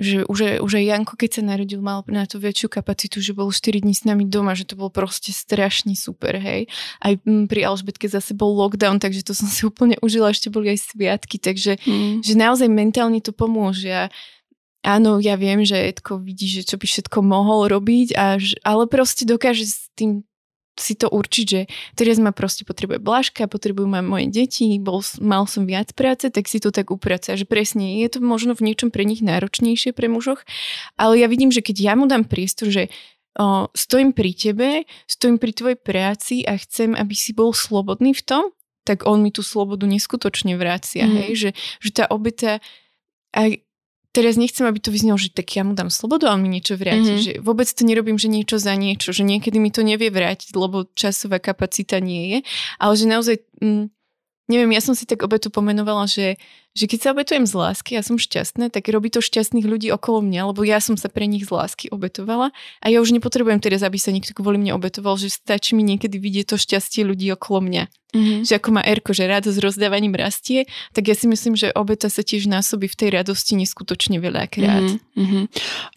že 0.00 0.16
už, 0.24 0.64
už 0.64 0.72
aj 0.80 0.84
Janko, 0.84 1.14
keď 1.20 1.30
sa 1.38 1.42
narodil, 1.44 1.84
mal 1.84 2.00
na 2.08 2.24
to 2.24 2.40
väčšiu 2.40 2.72
kapacitu, 2.72 3.20
že 3.20 3.36
bol 3.36 3.52
4 3.52 3.84
dní 3.84 3.92
s 3.92 4.08
nami 4.08 4.24
doma, 4.24 4.56
že 4.56 4.64
to 4.64 4.74
bol 4.74 4.88
proste 4.88 5.30
strašne 5.30 5.92
super, 5.92 6.40
hej. 6.40 6.72
Aj 7.04 7.12
pri 7.22 7.60
Alžbetke 7.68 8.08
zase 8.08 8.32
bol 8.32 8.56
lockdown, 8.56 8.96
takže 8.96 9.22
to 9.28 9.36
som 9.36 9.46
si 9.52 9.68
úplne 9.68 10.00
užila, 10.00 10.32
ešte 10.32 10.48
boli 10.48 10.72
aj 10.72 10.96
sviatky, 10.96 11.36
takže 11.36 11.78
mm. 11.84 12.24
že 12.24 12.32
naozaj 12.34 12.66
mentálne 12.72 13.20
to 13.20 13.36
pomôže 13.36 13.92
a 13.92 14.08
áno, 14.82 15.22
ja 15.22 15.38
viem, 15.38 15.62
že 15.62 15.78
Edko 15.78 16.18
vidí, 16.18 16.50
že 16.50 16.66
čo 16.66 16.80
by 16.80 16.86
všetko 16.88 17.18
mohol 17.22 17.70
robiť, 17.70 18.18
a, 18.18 18.40
ale 18.66 18.84
proste 18.90 19.28
dokáže 19.28 19.68
s 19.68 19.92
tým 19.94 20.26
si 20.78 20.96
to 20.96 21.12
určiť, 21.12 21.46
že 21.46 21.60
teraz 21.92 22.16
ma 22.16 22.32
proste 22.32 22.64
potrebuje 22.64 22.96
Blažka, 22.96 23.44
potrebujú 23.44 23.88
ma 23.88 24.00
moje 24.00 24.32
deti, 24.32 24.80
bol, 24.80 25.04
mal 25.20 25.44
som 25.44 25.68
viac 25.68 25.92
práce, 25.92 26.32
tak 26.32 26.48
si 26.48 26.58
to 26.58 26.72
tak 26.72 26.88
upraca, 26.88 27.36
že 27.36 27.44
presne 27.44 28.00
je 28.00 28.08
to 28.08 28.18
možno 28.24 28.56
v 28.56 28.72
niečom 28.72 28.88
pre 28.88 29.04
nich 29.04 29.20
náročnejšie 29.20 29.92
pre 29.92 30.08
mužoch, 30.08 30.40
ale 30.96 31.20
ja 31.20 31.28
vidím, 31.28 31.52
že 31.52 31.60
keď 31.60 31.76
ja 31.76 31.92
mu 31.92 32.08
dám 32.08 32.24
priestor, 32.24 32.72
že 32.72 32.88
o, 33.36 33.68
stojím 33.76 34.16
pri 34.16 34.32
tebe, 34.32 34.68
stojím 35.04 35.36
pri 35.36 35.52
tvojej 35.52 35.78
práci 35.78 36.34
a 36.48 36.56
chcem, 36.56 36.96
aby 36.96 37.12
si 37.12 37.36
bol 37.36 37.52
slobodný 37.52 38.16
v 38.16 38.24
tom, 38.24 38.44
tak 38.82 39.04
on 39.06 39.22
mi 39.22 39.30
tú 39.30 39.44
slobodu 39.44 39.86
neskutočne 39.86 40.58
vracia, 40.58 41.06
mm. 41.06 41.14
hej, 41.22 41.30
že, 41.36 41.50
že 41.84 41.90
tá 42.02 42.04
obeta 42.08 42.58
aj 43.36 43.60
teraz 44.12 44.36
nechcem, 44.36 44.68
aby 44.68 44.78
to 44.78 44.92
vyznelo, 44.92 45.16
že 45.16 45.32
tak 45.32 45.48
ja 45.56 45.64
mu 45.64 45.72
dám 45.72 45.88
slobodu 45.88 46.28
a 46.28 46.36
on 46.36 46.44
mi 46.44 46.52
niečo 46.52 46.76
vráti. 46.76 47.08
Mm-hmm. 47.08 47.24
Že 47.24 47.32
vôbec 47.40 47.66
to 47.66 47.82
nerobím, 47.82 48.20
že 48.20 48.28
niečo 48.28 48.60
za 48.60 48.76
niečo, 48.76 49.10
že 49.10 49.24
niekedy 49.24 49.56
mi 49.56 49.72
to 49.72 49.80
nevie 49.80 50.12
vrátiť, 50.12 50.52
lebo 50.52 50.84
časová 50.92 51.40
kapacita 51.40 51.98
nie 51.98 52.36
je. 52.36 52.38
Ale 52.76 52.92
že 52.92 53.06
naozaj, 53.08 53.36
mm, 53.64 53.88
neviem, 54.52 54.70
ja 54.76 54.84
som 54.84 54.92
si 54.92 55.08
tak 55.08 55.24
obetu 55.24 55.48
pomenovala, 55.48 56.04
že, 56.04 56.36
že 56.72 56.88
keď 56.88 56.98
sa 57.00 57.08
obetujem 57.12 57.44
z 57.44 57.54
lásky 57.54 57.92
a 58.00 58.02
som 58.02 58.16
šťastná, 58.16 58.72
tak 58.72 58.88
robí 58.88 59.12
to 59.12 59.20
šťastných 59.20 59.68
ľudí 59.68 59.92
okolo 59.92 60.24
mňa, 60.24 60.52
lebo 60.52 60.64
ja 60.64 60.80
som 60.80 60.96
sa 60.96 61.12
pre 61.12 61.28
nich 61.28 61.44
z 61.44 61.52
lásky 61.52 61.92
obetovala 61.92 62.50
a 62.80 62.86
ja 62.88 63.04
už 63.04 63.12
nepotrebujem 63.12 63.60
teraz, 63.60 63.84
aby 63.84 64.00
sa 64.00 64.08
niekto 64.08 64.32
kvôli 64.32 64.56
mne 64.56 64.76
obetoval, 64.80 65.20
že 65.20 65.28
stačí 65.28 65.76
mi 65.76 65.84
niekedy 65.84 66.16
vidieť 66.16 66.54
to 66.54 66.56
šťastie 66.56 67.04
ľudí 67.04 67.28
okolo 67.32 67.60
mňa. 67.68 67.84
Mm-hmm. 68.12 68.44
Že 68.44 68.52
ako 68.60 68.68
má 68.76 68.84
Erko, 68.84 69.16
že 69.16 69.24
radosť 69.24 69.58
rozdávaním 69.64 70.12
rastie, 70.12 70.68
tak 70.92 71.08
ja 71.08 71.16
si 71.16 71.24
myslím, 71.24 71.56
že 71.56 71.72
obeta 71.72 72.12
sa 72.12 72.20
tiež 72.20 72.44
násobí 72.44 72.84
v 72.84 72.96
tej 72.96 73.08
radosti 73.08 73.56
neskutočne 73.56 74.20
veľakrát. 74.20 75.00
Mm-hmm. 75.16 75.44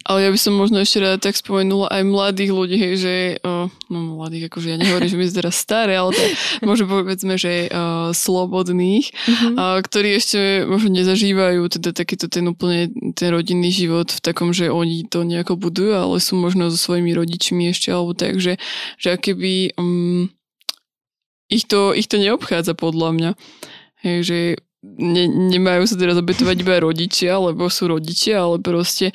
Ale 0.07 0.19
ja 0.23 0.29
by 0.31 0.39
som 0.39 0.55
možno 0.55 0.79
ešte 0.79 1.03
rada 1.03 1.19
tak 1.19 1.35
spomenula 1.35 1.91
aj 1.91 2.07
mladých 2.07 2.51
ľudí, 2.55 2.79
že, 2.95 3.15
uh, 3.43 3.67
no 3.91 4.15
mladých, 4.15 4.47
akože 4.47 4.67
ja 4.71 4.77
nehovorím, 4.79 5.11
že 5.11 5.19
my 5.19 5.25
sme 5.27 5.39
teraz 5.43 5.55
staré, 5.59 5.99
ale 5.99 6.15
to 6.15 6.23
možno 6.71 6.87
povedzme, 6.87 7.35
že 7.35 7.67
uh, 7.67 8.15
slobodných, 8.15 9.11
mm-hmm. 9.11 9.53
uh, 9.59 9.83
ktorí 9.83 10.15
ešte 10.15 10.63
možno 10.65 10.89
nezažívajú 10.93 11.69
teda 11.69 11.95
takýto 11.95 12.27
ten 12.27 12.45
úplne 12.49 12.91
ten 13.13 13.29
rodinný 13.31 13.71
život 13.71 14.11
v 14.11 14.19
takom, 14.21 14.51
že 14.51 14.73
oni 14.73 15.05
to 15.07 15.23
nejako 15.23 15.55
budujú, 15.55 15.93
ale 15.95 16.17
sú 16.19 16.35
možno 16.35 16.67
so 16.73 16.77
svojimi 16.77 17.13
rodičmi 17.13 17.71
ešte, 17.71 17.93
alebo 17.93 18.17
tak, 18.17 18.41
že, 18.41 18.59
že 18.99 19.15
akéby 19.15 19.77
um, 19.79 20.27
ich 21.47 21.69
to, 21.69 21.93
ich 21.93 22.09
to 22.09 22.17
neobchádza 22.17 22.73
podľa 22.73 23.09
mňa. 23.13 23.31
Hej, 24.01 24.17
že 24.25 24.37
ne, 24.85 25.25
nemajú 25.29 25.89
sa 25.89 25.95
teraz 25.97 26.17
obetovať 26.17 26.57
iba 26.61 26.81
rodičia, 26.81 27.37
lebo 27.37 27.69
sú 27.69 27.89
rodičia, 27.89 28.45
ale 28.45 28.61
proste 28.61 29.13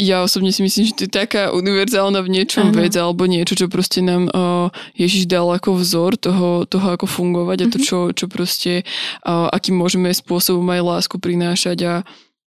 ja 0.00 0.24
osobne 0.24 0.48
si 0.56 0.64
myslím, 0.64 0.88
že 0.88 0.96
to 0.96 1.02
je 1.04 1.12
taká 1.12 1.52
univerzálna 1.52 2.24
v 2.24 2.32
niečom 2.32 2.72
vec 2.72 2.96
alebo 2.96 3.28
niečo, 3.28 3.52
čo 3.52 3.68
proste 3.68 4.00
nám 4.00 4.32
uh, 4.32 4.72
Ježiš 4.96 5.28
dal 5.28 5.44
ako 5.52 5.76
vzor 5.76 6.16
toho, 6.16 6.64
toho 6.64 6.96
ako 6.96 7.04
fungovať 7.04 7.58
a 7.60 7.66
to, 7.68 7.78
mhm. 7.78 7.84
čo, 7.84 7.98
čo 8.16 8.24
proste, 8.26 8.88
uh, 9.28 9.52
akým 9.52 9.76
môžeme 9.76 10.08
spôsobom 10.08 10.64
aj 10.72 10.80
lásku 10.80 11.16
prinášať 11.20 11.78
a, 11.84 11.94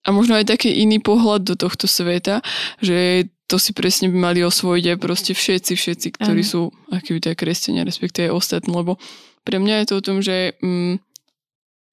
a 0.04 0.08
možno 0.16 0.40
aj 0.40 0.48
taký 0.48 0.80
iný 0.80 0.96
pohľad 0.96 1.44
do 1.44 1.54
tohto 1.60 1.84
sveta, 1.84 2.40
že 2.80 3.28
to 3.46 3.60
si 3.60 3.76
presne 3.76 4.10
by 4.10 4.32
mali 4.32 4.40
osvojiť 4.42 4.96
aj 4.96 4.98
proste 4.98 5.32
všetci, 5.36 5.72
všetci, 5.76 6.08
ktorí 6.16 6.40
uh. 6.40 6.48
sú 6.48 6.60
akýby 6.88 7.20
tak 7.20 7.44
kresťania, 7.44 7.84
respektíve 7.84 8.32
aj 8.32 8.36
ostatní, 8.36 8.72
lebo 8.72 8.96
pre 9.46 9.60
mňa 9.60 9.84
je 9.84 9.86
to 9.86 9.94
o 10.00 10.02
tom, 10.02 10.18
že, 10.24 10.58
mm, 10.58 10.98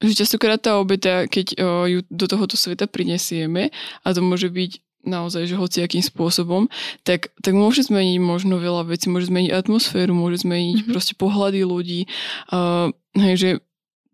že 0.01 0.13
častokrát 0.17 0.57
tá 0.57 0.81
obeta, 0.81 1.29
keď 1.29 1.45
o, 1.61 1.85
ju 1.85 1.99
do 2.09 2.25
tohoto 2.25 2.57
sveta 2.57 2.89
prinesieme, 2.89 3.69
a 4.01 4.07
to 4.09 4.25
môže 4.25 4.49
byť 4.49 4.82
naozaj, 5.03 5.51
že 5.51 5.59
hociakým 5.59 6.03
spôsobom, 6.03 6.71
tak, 7.03 7.31
tak 7.43 7.53
môže 7.53 7.87
zmeniť 7.87 8.17
možno 8.23 8.57
veľa 8.59 8.87
vecí, 8.87 9.11
môže 9.11 9.29
zmeniť 9.29 9.51
atmosféru, 9.51 10.15
môže 10.15 10.47
zmeniť 10.47 10.83
mm-hmm. 10.83 10.91
proste 10.91 11.13
pohľady 11.19 11.61
ľudí. 11.63 12.01
Uh, 12.49 12.89
hej, 13.15 13.35
že 13.35 13.49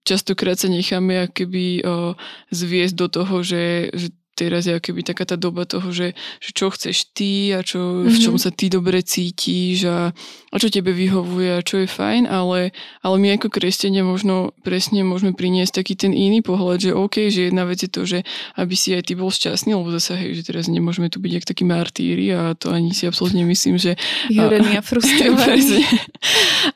častokrát 0.04 0.58
sa 0.58 0.68
necháme 0.68 1.30
akoby 1.30 1.86
uh, 1.86 2.18
zviesť 2.50 2.96
do 2.98 3.08
toho, 3.08 3.36
že, 3.46 3.94
že 3.94 4.10
teraz 4.40 4.64
je 4.64 4.80
akoby 4.80 5.04
taká 5.04 5.28
tá 5.28 5.36
doba 5.36 5.68
toho, 5.68 5.92
že, 5.92 6.16
že 6.40 6.50
čo 6.56 6.72
chceš 6.72 7.12
ty 7.12 7.52
a 7.52 7.60
čo, 7.60 8.08
mm-hmm. 8.08 8.16
v 8.16 8.18
čom 8.24 8.36
mhm. 8.40 8.44
sa 8.48 8.52
ty 8.56 8.72
dobre 8.72 9.04
cítiš 9.04 9.84
a, 9.92 10.16
a 10.50 10.56
čo 10.56 10.72
tebe 10.72 10.96
vyhovuje 10.96 11.60
a 11.60 11.66
čo 11.66 11.84
je 11.84 11.88
fajn, 11.92 12.32
ale, 12.32 12.72
ale 13.04 13.16
my 13.20 13.36
ako 13.36 13.52
kresťania 13.52 14.08
možno 14.08 14.56
presne 14.64 15.04
môžeme 15.04 15.36
priniesť 15.36 15.84
taký 15.84 16.00
ten 16.00 16.16
iný 16.16 16.40
pohľad, 16.40 16.80
že 16.80 16.92
OK, 16.96 17.28
že 17.28 17.52
jedna 17.52 17.68
vec 17.68 17.84
je 17.84 17.92
to, 17.92 18.08
že 18.08 18.24
aby 18.56 18.74
si 18.80 18.96
aj 18.96 19.12
ty 19.12 19.14
bol 19.20 19.28
šťastný, 19.28 19.76
lebo 19.76 19.92
zase 19.92 20.16
hej, 20.16 20.40
že 20.40 20.48
teraz 20.48 20.72
nemôžeme 20.72 21.12
tu 21.12 21.20
byť 21.20 21.32
jak 21.36 21.46
takí 21.46 21.64
martíri 21.68 22.32
a 22.32 22.56
to 22.56 22.72
ani 22.72 22.96
si 22.96 23.04
absolútne 23.04 23.44
myslím, 23.44 23.76
že... 23.76 24.00
Vyhorený 24.32 24.80
a 24.80 24.84
frustrovaný. 24.90 25.84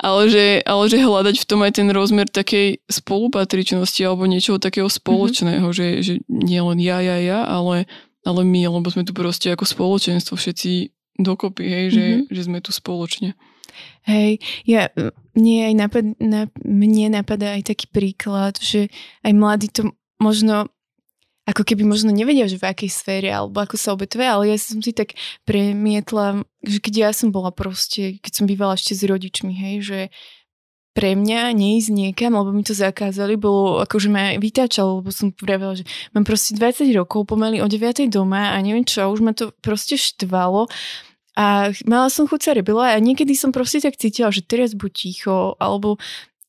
ale, 0.04 0.24
že, 0.28 0.46
ale 0.68 0.84
že 0.92 0.98
hľadať 1.00 1.36
v 1.40 1.48
tom 1.48 1.64
aj 1.64 1.72
ten 1.80 1.88
rozmer 1.94 2.28
takej 2.28 2.84
spolupatričnosti 2.90 4.02
alebo 4.04 4.28
niečoho 4.28 4.60
takého 4.60 4.90
spoločného, 4.90 5.70
mm-hmm. 5.70 5.78
že, 5.78 5.88
že 6.02 6.14
nie 6.28 6.60
len 6.60 6.80
ja, 6.82 7.00
ja, 7.00 7.18
ja, 7.22 7.40
ale, 7.54 7.86
ale 8.26 8.42
my, 8.42 8.82
lebo 8.82 8.90
sme 8.90 9.06
tu 9.06 9.14
proste 9.14 9.54
ako 9.54 9.70
spoločenstvo 9.70 10.34
všetci 10.34 10.90
dokopy, 11.22 11.64
hej, 11.64 11.86
že, 11.94 12.06
mm-hmm. 12.06 12.32
že 12.34 12.42
sme 12.42 12.60
tu 12.66 12.74
spoločne. 12.74 13.38
Hej, 14.06 14.42
ja, 14.66 14.90
mne 15.34 15.56
aj 15.70 15.74
napad, 15.78 16.06
na, 16.22 16.50
mne 16.62 17.14
napadá 17.14 17.58
aj 17.58 17.74
taký 17.74 17.86
príklad, 17.90 18.58
že 18.62 18.90
aj 19.26 19.34
mladí 19.34 19.70
to 19.70 19.94
možno 20.22 20.70
ako 21.44 21.68
keby 21.68 21.84
možno 21.84 22.16
nevedia, 22.16 22.48
že 22.48 22.56
v 22.56 22.72
akej 22.72 22.88
sfére 22.88 23.28
alebo 23.28 23.60
ako 23.60 23.76
sa 23.76 23.92
obetvuje, 23.92 24.28
ale 24.28 24.44
ja 24.56 24.56
som 24.56 24.80
si 24.80 24.96
tak 24.96 25.20
premietla, 25.44 26.48
že 26.64 26.80
keď 26.80 26.94
ja 26.96 27.10
som 27.12 27.36
bola 27.36 27.52
proste, 27.52 28.24
keď 28.24 28.32
som 28.32 28.46
bývala 28.48 28.80
ešte 28.80 28.96
s 28.96 29.04
rodičmi, 29.04 29.52
hej, 29.52 29.76
že 29.84 30.00
pre 30.94 31.18
mňa 31.18 31.52
neísť 31.58 31.90
niekam, 31.90 32.38
lebo 32.38 32.54
mi 32.54 32.62
to 32.62 32.78
zakázali, 32.78 33.34
bolo 33.34 33.82
ako, 33.82 33.98
že 33.98 34.10
ma 34.14 34.38
vytáčalo, 34.38 35.02
lebo 35.02 35.10
som 35.10 35.34
pravila, 35.34 35.74
že 35.74 35.84
mám 36.14 36.22
proste 36.22 36.54
20 36.54 36.86
rokov, 36.94 37.26
pomaly 37.26 37.60
o 37.60 37.68
9 37.68 38.08
doma 38.14 38.54
a 38.54 38.58
neviem 38.62 38.86
čo, 38.86 39.10
už 39.10 39.22
ma 39.26 39.34
to 39.34 39.50
proste 39.66 39.98
štvalo. 39.98 40.70
A 41.34 41.74
mala 41.90 42.14
som 42.14 42.30
chuť 42.30 42.42
sa 42.46 42.52
rebila 42.54 42.94
a 42.94 43.02
niekedy 43.02 43.34
som 43.34 43.50
proste 43.50 43.82
tak 43.82 43.98
cítila, 43.98 44.30
že 44.30 44.46
teraz 44.46 44.78
buď 44.78 44.92
ticho, 44.94 45.58
alebo 45.58 45.98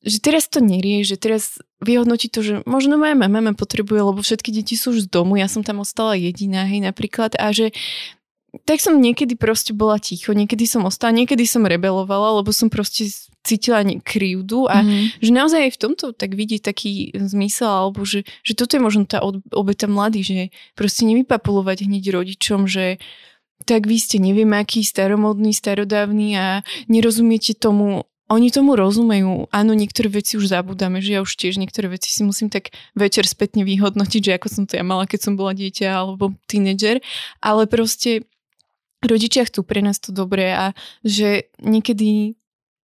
že 0.05 0.21
teraz 0.21 0.45
to 0.53 0.61
nerie, 0.61 1.01
že 1.01 1.17
teraz 1.17 1.57
vyhodnotí 1.81 2.29
to, 2.29 2.45
že 2.45 2.55
možno 2.69 3.01
moja 3.01 3.17
mama 3.17 3.41
ma 3.41 3.53
potrebuje, 3.57 4.01
lebo 4.05 4.21
všetky 4.21 4.53
deti 4.53 4.77
sú 4.77 4.93
už 4.93 5.09
z 5.09 5.13
domu, 5.13 5.41
ja 5.41 5.49
som 5.49 5.65
tam 5.65 5.81
ostala 5.81 6.13
jediná, 6.13 6.69
hej, 6.69 6.85
napríklad, 6.85 7.33
a 7.41 7.49
že 7.57 7.73
tak 8.63 8.79
som 8.79 9.03
niekedy 9.03 9.35
proste 9.35 9.75
bola 9.75 9.99
ticho, 9.99 10.31
niekedy 10.31 10.63
som 10.71 10.87
ostala, 10.87 11.11
niekedy 11.11 11.43
som 11.43 11.67
rebelovala, 11.67 12.39
lebo 12.39 12.55
som 12.55 12.71
proste 12.71 13.11
cítila 13.45 13.85
krivdu 14.01 14.71
a 14.71 14.81
mm. 14.81 15.21
že 15.21 15.31
naozaj 15.35 15.61
aj 15.69 15.73
v 15.77 15.81
tomto 15.83 16.05
tak 16.17 16.33
vidí 16.39 16.63
taký 16.63 17.13
zmysel, 17.13 17.69
alebo 17.69 18.07
že, 18.07 18.25
že 18.41 18.57
toto 18.57 18.79
je 18.79 18.83
možno 18.83 19.05
tá 19.05 19.21
obeta 19.53 19.85
mladý, 19.85 20.25
že 20.25 20.37
proste 20.73 21.05
nevypapulovať 21.05 21.85
hneď 21.85 22.15
rodičom, 22.15 22.65
že 22.65 22.97
tak 23.69 23.85
vy 23.85 23.97
ste 24.01 24.17
neviem 24.21 24.51
aký 24.57 24.85
staromodný, 24.85 25.53
starodávny 25.53 26.37
a 26.37 26.47
nerozumiete 26.89 27.53
tomu, 27.57 28.09
oni 28.33 28.49
tomu 28.49 28.73
rozumejú. 28.73 29.53
Áno, 29.53 29.73
niektoré 29.77 30.09
veci 30.09 30.41
už 30.41 30.49
zabudáme, 30.49 31.05
že 31.05 31.17
ja 31.17 31.21
už 31.21 31.37
tiež 31.37 31.61
niektoré 31.61 31.93
veci 31.93 32.09
si 32.09 32.25
musím 32.25 32.49
tak 32.49 32.73
večer 32.97 33.29
spätne 33.29 33.65
vyhodnotiť, 33.69 34.21
že 34.25 34.35
ako 34.41 34.49
som 34.49 34.65
to 34.65 34.81
ja 34.81 34.85
mala, 34.85 35.05
keď 35.05 35.21
som 35.29 35.35
bola 35.37 35.53
dieťa 35.53 35.89
alebo 35.93 36.33
tínedžer, 36.49 37.05
ale 37.45 37.69
proste 37.69 38.25
rodičia 39.05 39.45
chcú 39.45 39.63
pre 39.63 39.85
nás 39.85 40.01
to 40.01 40.11
dobré 40.11 40.53
a 40.53 40.67
že 41.05 41.53
niekedy 41.61 42.35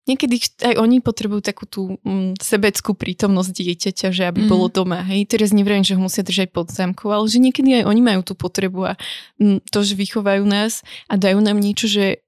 niekedy 0.08 0.40
aj 0.64 0.80
oni 0.80 1.04
potrebujú 1.04 1.44
takú 1.44 1.68
tú 1.68 2.00
mm, 2.02 2.40
sebeckú 2.40 2.96
prítomnosť 2.96 3.52
dieťaťa, 3.52 4.08
že 4.16 4.24
aby 4.32 4.48
mm. 4.48 4.50
bolo 4.50 4.72
doma. 4.72 5.04
Hej, 5.04 5.28
teraz 5.36 5.52
neviem, 5.52 5.84
že 5.84 6.00
ho 6.00 6.02
musia 6.02 6.24
držať 6.24 6.56
pod 6.56 6.72
zámkou, 6.72 7.12
ale 7.12 7.28
že 7.28 7.44
niekedy 7.44 7.84
aj 7.84 7.92
oni 7.92 8.02
majú 8.02 8.24
tú 8.24 8.34
potrebu 8.34 8.88
a 8.88 8.94
mm, 9.38 9.68
to, 9.68 9.84
že 9.84 10.00
vychovajú 10.00 10.48
nás 10.48 10.82
a 11.12 11.20
dajú 11.20 11.44
nám 11.44 11.60
niečo, 11.60 11.92
že 11.92 12.24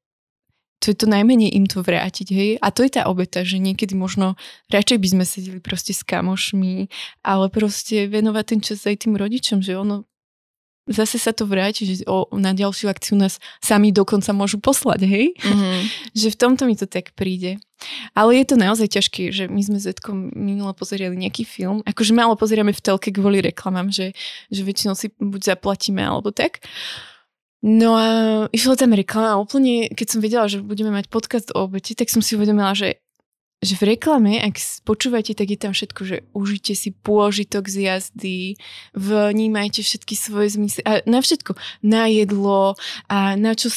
to 0.79 0.95
je 0.95 0.95
to 0.95 1.11
najmenej 1.11 1.51
im 1.59 1.67
to 1.67 1.83
vrátiť, 1.83 2.27
hej. 2.31 2.51
A 2.63 2.71
to 2.71 2.87
je 2.87 2.91
tá 2.95 3.11
obeta, 3.11 3.43
že 3.43 3.59
niekedy 3.59 3.99
možno 3.99 4.39
radšej 4.71 4.97
by 4.99 5.07
sme 5.11 5.25
sedeli 5.27 5.59
proste 5.59 5.91
s 5.91 6.07
kamošmi, 6.07 6.87
ale 7.19 7.51
proste 7.51 8.07
venovať 8.07 8.45
ten 8.47 8.59
čas 8.63 8.87
aj 8.87 9.03
tým 9.03 9.19
rodičom, 9.19 9.59
že 9.59 9.75
ono 9.75 10.07
zase 10.89 11.21
sa 11.21 11.31
to 11.31 11.45
vráti, 11.45 11.85
že 11.85 12.03
o, 12.09 12.25
na 12.35 12.51
ďalšiu 12.51 12.89
akciu 12.89 13.15
nás 13.15 13.37
sami 13.61 13.93
dokonca 13.93 14.33
môžu 14.33 14.57
poslať, 14.57 15.05
hej? 15.05 15.25
Mm-hmm. 15.37 15.79
že 16.19 16.27
v 16.33 16.37
tomto 16.37 16.65
mi 16.65 16.73
to 16.73 16.89
tak 16.89 17.13
príde. 17.13 17.61
Ale 18.11 18.35
je 18.35 18.45
to 18.49 18.55
naozaj 18.59 18.91
ťažké, 18.91 19.31
že 19.31 19.47
my 19.47 19.61
sme 19.63 19.79
s 19.79 19.87
Edkom 19.87 20.35
minule 20.35 20.75
pozerali 20.75 21.15
nejaký 21.15 21.47
film, 21.47 21.79
akože 21.87 22.11
málo 22.11 22.35
pozeráme 22.35 22.75
v 22.75 22.83
telke 22.83 23.13
kvôli 23.15 23.39
reklamám, 23.39 23.87
že, 23.87 24.11
že 24.51 24.61
väčšinou 24.67 24.99
si 24.99 25.15
buď 25.15 25.55
zaplatíme 25.55 26.03
alebo 26.03 26.35
tak. 26.35 26.59
No 27.59 27.95
a 27.99 28.07
išla 28.55 28.79
tam 28.79 28.95
reklama 28.95 29.35
a 29.35 29.41
úplne, 29.41 29.91
keď 29.91 30.07
som 30.07 30.19
vedela, 30.23 30.47
že 30.47 30.63
budeme 30.63 30.95
mať 30.95 31.11
podcast 31.11 31.51
o 31.51 31.67
obete, 31.67 31.91
tak 31.91 32.07
som 32.07 32.23
si 32.23 32.39
uvedomila, 32.39 32.71
že 32.71 33.03
že 33.59 33.75
v 33.75 33.95
reklame, 33.95 34.39
ak 34.39 34.55
počúvate, 34.87 35.35
tak 35.35 35.51
je 35.51 35.59
tam 35.59 35.75
všetko, 35.75 36.01
že 36.07 36.17
užite 36.31 36.71
si 36.79 36.95
pôžitok 36.95 37.67
z 37.67 37.91
jazdy, 37.91 38.39
vnímajte 38.95 39.83
všetky 39.83 40.15
svoje 40.15 40.55
zmysly 40.55 40.79
a 40.87 41.03
na 41.03 41.19
všetko, 41.19 41.59
na 41.83 42.07
jedlo 42.07 42.79
a 43.11 43.35
na 43.35 43.51
čo 43.59 43.67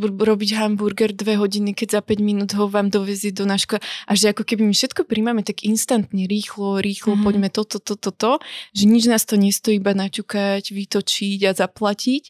robiť 0.00 0.56
hamburger 0.56 1.12
dve 1.12 1.36
hodiny, 1.36 1.76
keď 1.76 2.00
za 2.00 2.02
5 2.02 2.16
minút 2.24 2.56
ho 2.56 2.64
vám 2.64 2.88
dovezie 2.88 3.28
do 3.28 3.44
náška 3.44 3.84
a 4.08 4.12
že 4.16 4.32
ako 4.32 4.40
keby 4.40 4.64
my 4.64 4.72
všetko 4.72 5.04
príjmame 5.04 5.44
tak 5.44 5.68
instantne, 5.68 6.24
rýchlo, 6.24 6.80
rýchlo, 6.80 7.20
mm. 7.20 7.20
poďme 7.20 7.48
toto, 7.52 7.76
toto, 7.76 8.00
toto, 8.00 8.40
že 8.72 8.88
nič 8.88 9.04
nás 9.04 9.28
to 9.28 9.36
nestojí 9.36 9.76
iba 9.84 9.92
naťukať, 9.92 10.72
vytočiť 10.72 11.40
a 11.44 11.52
zaplatiť, 11.52 12.22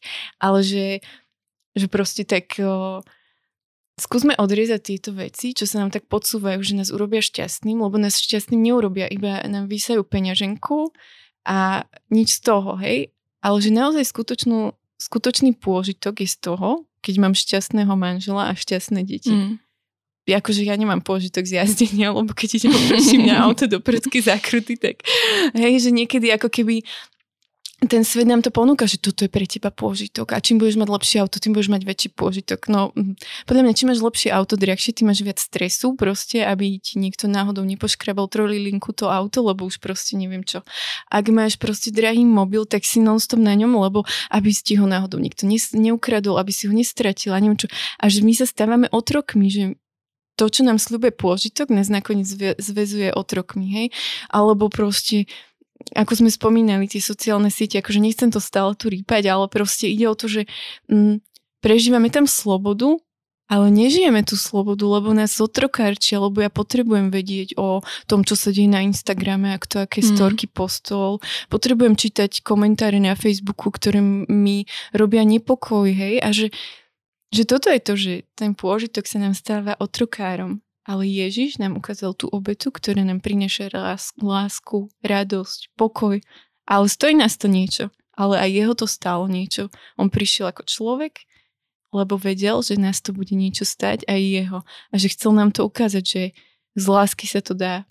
ale 0.42 0.66
že, 0.66 0.86
že 1.78 1.86
proste 1.86 2.26
tak... 2.26 2.58
O, 2.58 3.06
skúsme 4.00 4.32
odriezať 4.34 4.80
tieto 4.80 5.10
veci, 5.12 5.52
čo 5.52 5.68
sa 5.68 5.84
nám 5.84 5.92
tak 5.92 6.08
podsúvajú, 6.08 6.58
že 6.64 6.74
nás 6.74 6.88
urobia 6.88 7.20
šťastným, 7.20 7.78
lebo 7.78 8.00
nás 8.00 8.16
šťastným 8.16 8.60
neurobia, 8.60 9.06
iba 9.06 9.44
nám 9.44 9.68
vysajú 9.68 10.02
peňaženku 10.02 10.90
a 11.44 11.84
nič 12.08 12.40
z 12.40 12.40
toho, 12.40 12.80
hej. 12.80 13.12
Ale 13.40 13.56
že 13.60 13.72
naozaj 13.72 14.04
skutočnú, 14.08 14.76
skutočný 15.00 15.56
pôžitok 15.56 16.24
je 16.24 16.28
z 16.28 16.36
toho, 16.40 16.88
keď 17.00 17.14
mám 17.20 17.34
šťastného 17.36 17.92
manžela 17.96 18.48
a 18.48 18.56
šťastné 18.56 19.00
deti. 19.04 19.32
Mm. 19.32 19.56
Akože 20.30 20.62
ja 20.62 20.78
nemám 20.78 21.02
pôžitok 21.02 21.42
z 21.42 21.58
jazdenia, 21.58 22.14
lebo 22.14 22.30
keď 22.30 22.62
idem 22.62 22.70
mňa 23.26 23.36
auto 23.42 23.66
do 23.66 23.82
predsky 23.82 24.22
zakruty, 24.22 24.78
tak 24.78 25.02
hej, 25.58 25.82
že 25.82 25.90
niekedy 25.90 26.30
ako 26.30 26.46
keby 26.46 26.86
ten 27.80 28.04
svet 28.04 28.28
nám 28.28 28.44
to 28.44 28.52
ponúka, 28.52 28.84
že 28.84 29.00
toto 29.00 29.24
je 29.24 29.32
pre 29.32 29.48
teba 29.48 29.72
pôžitok 29.72 30.36
a 30.36 30.42
čím 30.44 30.60
budeš 30.60 30.76
mať 30.76 30.88
lepšie 30.92 31.16
auto, 31.24 31.40
tým 31.40 31.56
budeš 31.56 31.72
mať 31.72 31.82
väčší 31.88 32.08
pôžitok. 32.12 32.68
No, 32.68 32.92
podľa 33.48 33.62
mňa, 33.64 33.72
čím 33.72 33.88
máš 33.88 34.04
lepšie 34.04 34.28
auto, 34.36 34.60
drahšie, 34.60 34.92
ty 34.92 35.02
máš 35.08 35.24
viac 35.24 35.40
stresu 35.40 35.96
proste, 35.96 36.44
aby 36.44 36.76
ti 36.76 37.00
niekto 37.00 37.24
náhodou 37.24 37.64
nepoškrabal 37.64 38.28
trolilinku 38.28 38.92
to 38.92 39.08
auto, 39.08 39.40
lebo 39.40 39.64
už 39.64 39.80
proste 39.80 40.20
neviem 40.20 40.44
čo. 40.44 40.60
Ak 41.08 41.24
máš 41.32 41.56
proste 41.56 41.88
drahý 41.88 42.20
mobil, 42.20 42.68
tak 42.68 42.84
si 42.84 43.00
non-stop 43.00 43.40
na 43.40 43.56
ňom, 43.56 43.80
lebo 43.80 44.04
aby 44.28 44.52
si 44.52 44.76
ho 44.76 44.84
náhodou 44.84 45.16
niekto 45.16 45.48
neukradol, 45.72 46.36
aby 46.36 46.52
si 46.52 46.68
ho 46.68 46.74
nestratil 46.76 47.32
a 47.32 47.40
neviem 47.40 47.56
čo. 47.56 47.72
Že 48.04 48.20
my 48.28 48.32
sa 48.36 48.44
stávame 48.44 48.86
otrokmi, 48.92 49.48
že 49.48 49.62
to, 50.36 50.48
čo 50.48 50.64
nám 50.64 50.80
slúbe 50.80 51.12
pôžitok, 51.12 51.68
nás 51.68 51.92
nakoniec 51.92 52.24
zväzuje 52.56 53.12
otrokmi, 53.12 53.68
hej? 53.68 53.86
Alebo 54.32 54.72
proste 54.72 55.28
ako 55.96 56.12
sme 56.24 56.30
spomínali, 56.30 56.86
tie 56.86 57.02
sociálne 57.02 57.48
siete, 57.48 57.80
akože 57.80 58.00
nechcem 58.00 58.30
to 58.30 58.38
stále 58.38 58.76
tu 58.76 58.92
rýpať, 58.92 59.26
ale 59.30 59.46
proste 59.50 59.90
ide 59.90 60.06
o 60.06 60.14
to, 60.14 60.28
že 60.30 60.42
mm, 60.86 61.20
prežívame 61.64 62.12
tam 62.12 62.28
slobodu, 62.28 63.00
ale 63.50 63.66
nežijeme 63.74 64.22
tú 64.22 64.38
slobodu, 64.38 64.86
lebo 64.86 65.10
nás 65.10 65.34
otrokárčia, 65.42 66.22
lebo 66.22 66.38
ja 66.38 66.46
potrebujem 66.46 67.10
vedieť 67.10 67.58
o 67.58 67.82
tom, 68.06 68.22
čo 68.22 68.38
sa 68.38 68.54
deje 68.54 68.70
na 68.70 68.86
Instagrame, 68.86 69.50
a 69.50 69.58
kto 69.58 69.82
aké 69.82 70.06
mm. 70.06 70.08
storky 70.14 70.46
postol. 70.46 71.18
Potrebujem 71.50 71.98
čítať 71.98 72.46
komentáre 72.46 73.02
na 73.02 73.18
Facebooku, 73.18 73.74
ktoré 73.74 73.98
mi 74.30 74.70
robia 74.94 75.26
nepokoj, 75.26 75.90
hej, 75.90 76.22
a 76.22 76.30
že, 76.30 76.54
že 77.34 77.42
toto 77.42 77.66
je 77.74 77.80
to, 77.82 77.94
že 77.98 78.12
ten 78.38 78.54
pôžitok 78.54 79.10
sa 79.10 79.18
nám 79.18 79.34
stáva 79.34 79.74
otrokárom. 79.82 80.62
Ale 80.88 81.04
Ježiš 81.04 81.60
nám 81.60 81.76
ukázal 81.76 82.16
tú 82.16 82.26
obetu, 82.32 82.72
ktorá 82.72 83.04
nám 83.04 83.20
prinesie 83.20 83.68
lásku, 84.20 84.88
radosť, 85.04 85.76
pokoj. 85.76 86.24
Ale 86.64 86.84
stojí 86.88 87.14
nás 87.14 87.36
to 87.36 87.46
niečo. 87.52 87.92
Ale 88.16 88.40
aj 88.40 88.50
jeho 88.52 88.74
to 88.76 88.86
stalo 88.88 89.28
niečo. 89.28 89.68
On 90.00 90.08
prišiel 90.12 90.52
ako 90.52 90.64
človek, 90.64 91.24
lebo 91.92 92.16
vedel, 92.16 92.60
že 92.64 92.80
nás 92.80 93.00
to 93.00 93.12
bude 93.12 93.32
niečo 93.32 93.64
stať 93.64 94.08
aj 94.08 94.20
jeho. 94.20 94.58
A 94.90 94.94
že 94.96 95.12
chcel 95.12 95.36
nám 95.36 95.52
to 95.52 95.66
ukázať, 95.66 96.04
že 96.04 96.22
z 96.76 96.84
lásky 96.84 97.26
sa 97.28 97.40
to 97.44 97.52
dá. 97.52 97.84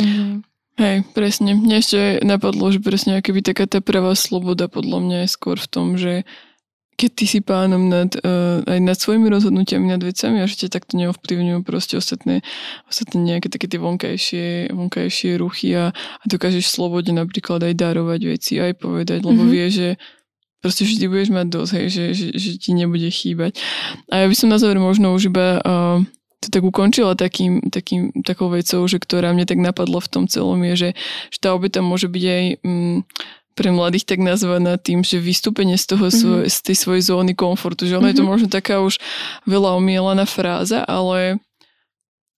Mhm. 0.00 0.44
Hej, 0.80 1.04
presne. 1.12 1.52
Mne 1.52 1.84
ešte 1.84 2.24
napadlo, 2.24 2.72
že 2.72 2.80
presne 2.80 3.20
akoby 3.20 3.44
taká 3.44 3.68
tá 3.68 3.84
prvá 3.84 4.16
sloboda 4.16 4.72
podľa 4.72 4.98
mňa 5.04 5.18
je 5.24 5.28
skôr 5.28 5.60
v 5.60 5.68
tom, 5.68 6.00
že 6.00 6.24
keď 6.96 7.10
ty 7.14 7.24
si 7.26 7.40
pánom 7.42 7.88
nad, 7.90 8.12
uh, 8.22 8.62
aj 8.68 8.78
nad 8.78 8.98
svojimi 8.98 9.26
rozhodnutiami, 9.32 9.90
nad 9.90 10.02
vecami 10.02 10.44
a 10.44 10.46
že 10.46 10.66
ťa 10.66 10.78
takto 10.78 10.94
neovplyvňujú 11.00 11.60
proste 11.66 11.98
ostatné, 11.98 12.46
ostatné 12.86 13.18
nejaké 13.18 13.48
také 13.50 13.66
tie 13.66 13.80
vonkajšie, 13.80 14.70
vonkajšie 14.70 15.40
ruchy 15.40 15.74
a, 15.74 15.90
a 15.92 16.24
dokážeš 16.28 16.70
slobodne 16.70 17.18
napríklad 17.18 17.64
aj 17.64 17.74
darovať 17.74 18.20
veci, 18.28 18.62
aj 18.62 18.78
povedať, 18.78 19.24
lebo 19.24 19.42
mm-hmm. 19.42 19.54
vie, 19.54 19.66
že 19.72 19.88
proste 20.62 20.86
vždy 20.86 21.04
budeš 21.10 21.30
mať 21.34 21.46
dosť, 21.50 21.72
hej, 21.74 21.86
že, 21.90 22.04
že, 22.14 22.26
že 22.38 22.50
ti 22.62 22.70
nebude 22.70 23.10
chýbať. 23.10 23.58
A 24.14 24.24
ja 24.24 24.26
by 24.30 24.36
som 24.38 24.52
na 24.52 24.62
záver 24.62 24.78
možno 24.78 25.10
už 25.10 25.32
iba 25.32 25.58
uh, 25.58 25.98
to 26.42 26.50
tak 26.50 26.62
ukončila 26.66 27.14
takým, 27.14 27.70
takým, 27.70 28.10
takou 28.26 28.50
vecou, 28.50 28.82
že 28.90 28.98
ktorá 28.98 29.30
mne 29.30 29.46
tak 29.46 29.62
napadla 29.62 30.02
v 30.02 30.10
tom 30.10 30.24
celom 30.26 30.58
je, 30.70 30.74
že, 30.74 30.90
že 31.30 31.38
tá 31.38 31.54
obeta 31.54 31.78
môže 31.78 32.10
byť 32.10 32.24
aj 32.26 32.44
mm, 32.66 32.98
pre 33.52 33.68
mladých 33.70 34.08
tak 34.08 34.20
nazvaná 34.24 34.80
tým, 34.80 35.04
že 35.04 35.20
vystúpenie 35.20 35.76
z, 35.76 35.96
toho 35.96 36.08
mm-hmm. 36.08 36.48
z 36.48 36.56
tej 36.64 36.76
svojej 36.76 37.02
zóny 37.12 37.32
komfortu. 37.36 37.84
Že 37.84 38.00
ono 38.00 38.08
mm-hmm. 38.08 38.12
je 38.12 38.18
to 38.18 38.24
mhm. 38.24 38.30
možno 38.30 38.48
taká 38.48 38.80
už 38.80 38.96
veľa 39.44 39.76
omielaná 39.76 40.24
fráza, 40.24 40.82
ale 40.88 41.40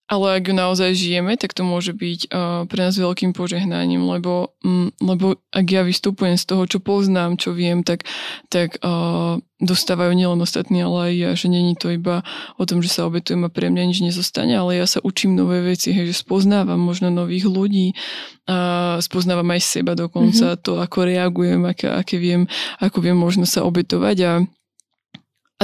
ale 0.05 0.37
ak 0.37 0.53
ju 0.53 0.55
naozaj 0.55 0.93
žijeme, 0.93 1.33
tak 1.41 1.57
to 1.57 1.65
môže 1.65 1.97
byť 1.97 2.29
uh, 2.29 2.69
pre 2.69 2.81
nás 2.85 2.93
veľkým 2.93 3.33
požehnaním, 3.33 4.05
lebo, 4.05 4.53
um, 4.61 4.93
lebo 5.01 5.41
ak 5.49 5.65
ja 5.65 5.81
vystupujem 5.81 6.37
z 6.37 6.45
toho, 6.45 6.69
čo 6.69 6.77
poznám, 6.85 7.41
čo 7.41 7.57
viem, 7.57 7.81
tak, 7.81 8.05
tak 8.53 8.77
uh, 8.85 9.41
dostávajú 9.65 10.13
nielen 10.13 10.45
ostatní, 10.45 10.85
ale 10.85 11.09
aj 11.09 11.13
ja, 11.17 11.31
že 11.33 11.49
není 11.49 11.73
to 11.73 11.89
iba 11.89 12.21
o 12.61 12.69
tom, 12.69 12.85
že 12.85 12.93
sa 12.93 13.09
obetujem 13.09 13.49
a 13.49 13.51
pre 13.53 13.73
mňa 13.73 13.89
nič 13.89 14.05
nezostane, 14.05 14.53
ale 14.53 14.77
ja 14.77 14.85
sa 14.85 15.01
učím 15.01 15.41
nové 15.41 15.65
veci, 15.65 15.97
hej, 15.97 16.13
že 16.13 16.21
spoznávam 16.21 16.77
možno 16.77 17.09
nových 17.09 17.49
ľudí 17.49 17.97
a 18.45 19.01
spoznávam 19.01 19.49
aj 19.57 19.61
seba 19.65 19.97
dokonca, 19.97 20.53
mm-hmm. 20.53 20.63
to, 20.69 20.85
ako 20.85 21.09
reagujem, 21.09 21.65
aké, 21.65 21.89
aké 21.89 22.21
viem, 22.21 22.45
ako 22.77 23.01
viem 23.01 23.17
možno 23.17 23.49
sa 23.49 23.65
obetovať 23.65 24.17
a 24.21 24.33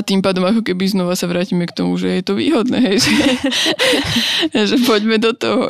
a 0.01 0.07
tým 0.07 0.25
pádom 0.25 0.49
ako 0.49 0.65
keby 0.65 0.89
znova 0.89 1.13
sa 1.13 1.29
vrátime 1.29 1.69
k 1.69 1.77
tomu, 1.77 2.01
že 2.01 2.09
je 2.09 2.23
to 2.25 2.33
výhodné, 2.33 2.81
hej, 2.81 2.97
že, 3.05 3.13
že 4.73 4.77
poďme 4.89 5.21
do 5.21 5.37
toho, 5.37 5.69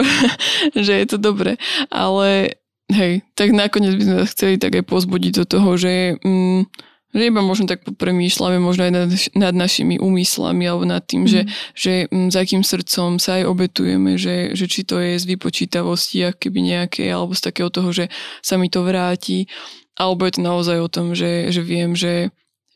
že 0.79 1.03
je 1.03 1.07
to 1.11 1.19
dobré. 1.19 1.59
Ale 1.91 2.55
hej, 2.95 3.27
tak 3.35 3.51
nakoniec 3.51 3.99
by 3.99 4.03
sme 4.07 4.17
sa 4.23 4.27
chceli 4.31 4.55
tak 4.63 4.79
aj 4.79 4.87
pozbudiť 4.87 5.43
do 5.43 5.45
toho, 5.51 5.75
že, 5.75 6.15
mm, 6.23 6.63
že 7.11 7.23
iba 7.27 7.43
možno 7.43 7.67
tak 7.67 7.83
premýšľame 7.83 8.63
možno 8.63 8.87
aj 8.87 8.93
nad, 8.95 9.11
nad 9.35 9.55
našimi 9.59 9.99
úmyslami 9.99 10.63
alebo 10.63 10.87
nad 10.87 11.03
tým, 11.03 11.27
mm. 11.27 11.31
že, 11.31 11.43
že 11.75 11.93
mm, 12.07 12.31
za 12.31 12.47
akým 12.47 12.63
srdcom 12.63 13.19
sa 13.19 13.43
aj 13.43 13.51
obetujeme, 13.51 14.15
že, 14.15 14.55
že 14.55 14.71
či 14.71 14.87
to 14.87 15.03
je 15.03 15.19
z 15.19 15.27
vypočítavosti 15.27 16.31
keby 16.39 16.59
nejaké, 16.63 17.11
alebo 17.11 17.35
z 17.35 17.51
takého 17.51 17.67
toho, 17.67 17.91
že 17.91 18.07
sa 18.47 18.55
mi 18.55 18.71
to 18.71 18.87
vráti, 18.87 19.51
alebo 19.99 20.23
je 20.23 20.39
to 20.39 20.47
naozaj 20.47 20.79
o 20.79 20.87
tom, 20.87 21.19
že, 21.19 21.51
že 21.51 21.67
viem, 21.67 21.99
že 21.99 22.31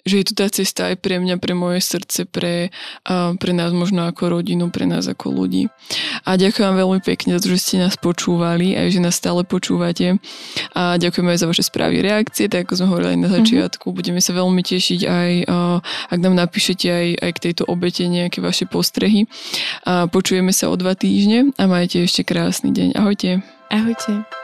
že 0.05 0.21
je 0.21 0.25
to 0.29 0.35
tá 0.37 0.47
cesta 0.53 0.93
aj 0.93 1.01
pre 1.01 1.17
mňa, 1.19 1.41
pre 1.41 1.57
moje 1.57 1.81
srdce, 1.81 2.29
pre, 2.29 2.69
pre 3.41 3.53
nás 3.57 3.73
možno 3.73 4.05
ako 4.05 4.41
rodinu, 4.41 4.69
pre 4.69 4.85
nás 4.85 5.09
ako 5.09 5.33
ľudí. 5.33 5.73
A 6.29 6.37
ďakujem 6.37 6.77
veľmi 6.77 7.01
pekne 7.01 7.37
za 7.37 7.41
to, 7.45 7.53
že 7.53 7.59
ste 7.61 7.77
nás 7.81 7.97
počúvali 7.97 8.77
aj 8.77 8.95
že 8.95 9.01
nás 9.01 9.17
stále 9.17 9.43
počúvate. 9.43 10.21
A 10.77 11.01
ďakujem 11.01 11.27
aj 11.27 11.39
za 11.41 11.47
vaše 11.49 11.65
správy, 11.65 12.05
reakcie, 12.05 12.47
tak 12.47 12.69
ako 12.69 12.79
sme 12.79 12.89
hovorili 12.93 13.11
aj 13.17 13.21
na 13.21 13.31
mhm. 13.31 13.35
začiatku. 13.41 13.85
Mm-hmm. 13.89 13.99
Budeme 13.99 14.21
sa 14.21 14.33
veľmi 14.37 14.63
tešiť 14.63 15.01
aj, 15.09 15.31
ak 16.13 16.19
nám 16.21 16.35
napíšete 16.37 16.87
aj, 16.87 17.09
aj 17.25 17.31
k 17.35 17.43
tejto 17.51 17.63
obete 17.67 18.05
nejaké 18.07 18.45
vaše 18.45 18.69
postrehy. 18.69 19.27
A 19.89 20.07
počujeme 20.07 20.53
sa 20.53 20.69
o 20.69 20.77
dva 20.77 20.95
týždne 20.95 21.51
a 21.57 21.65
majte 21.67 22.05
ešte 22.05 22.23
krásny 22.23 22.71
deň. 22.71 22.89
Ahojte. 22.95 23.41
Ahojte. 23.73 24.44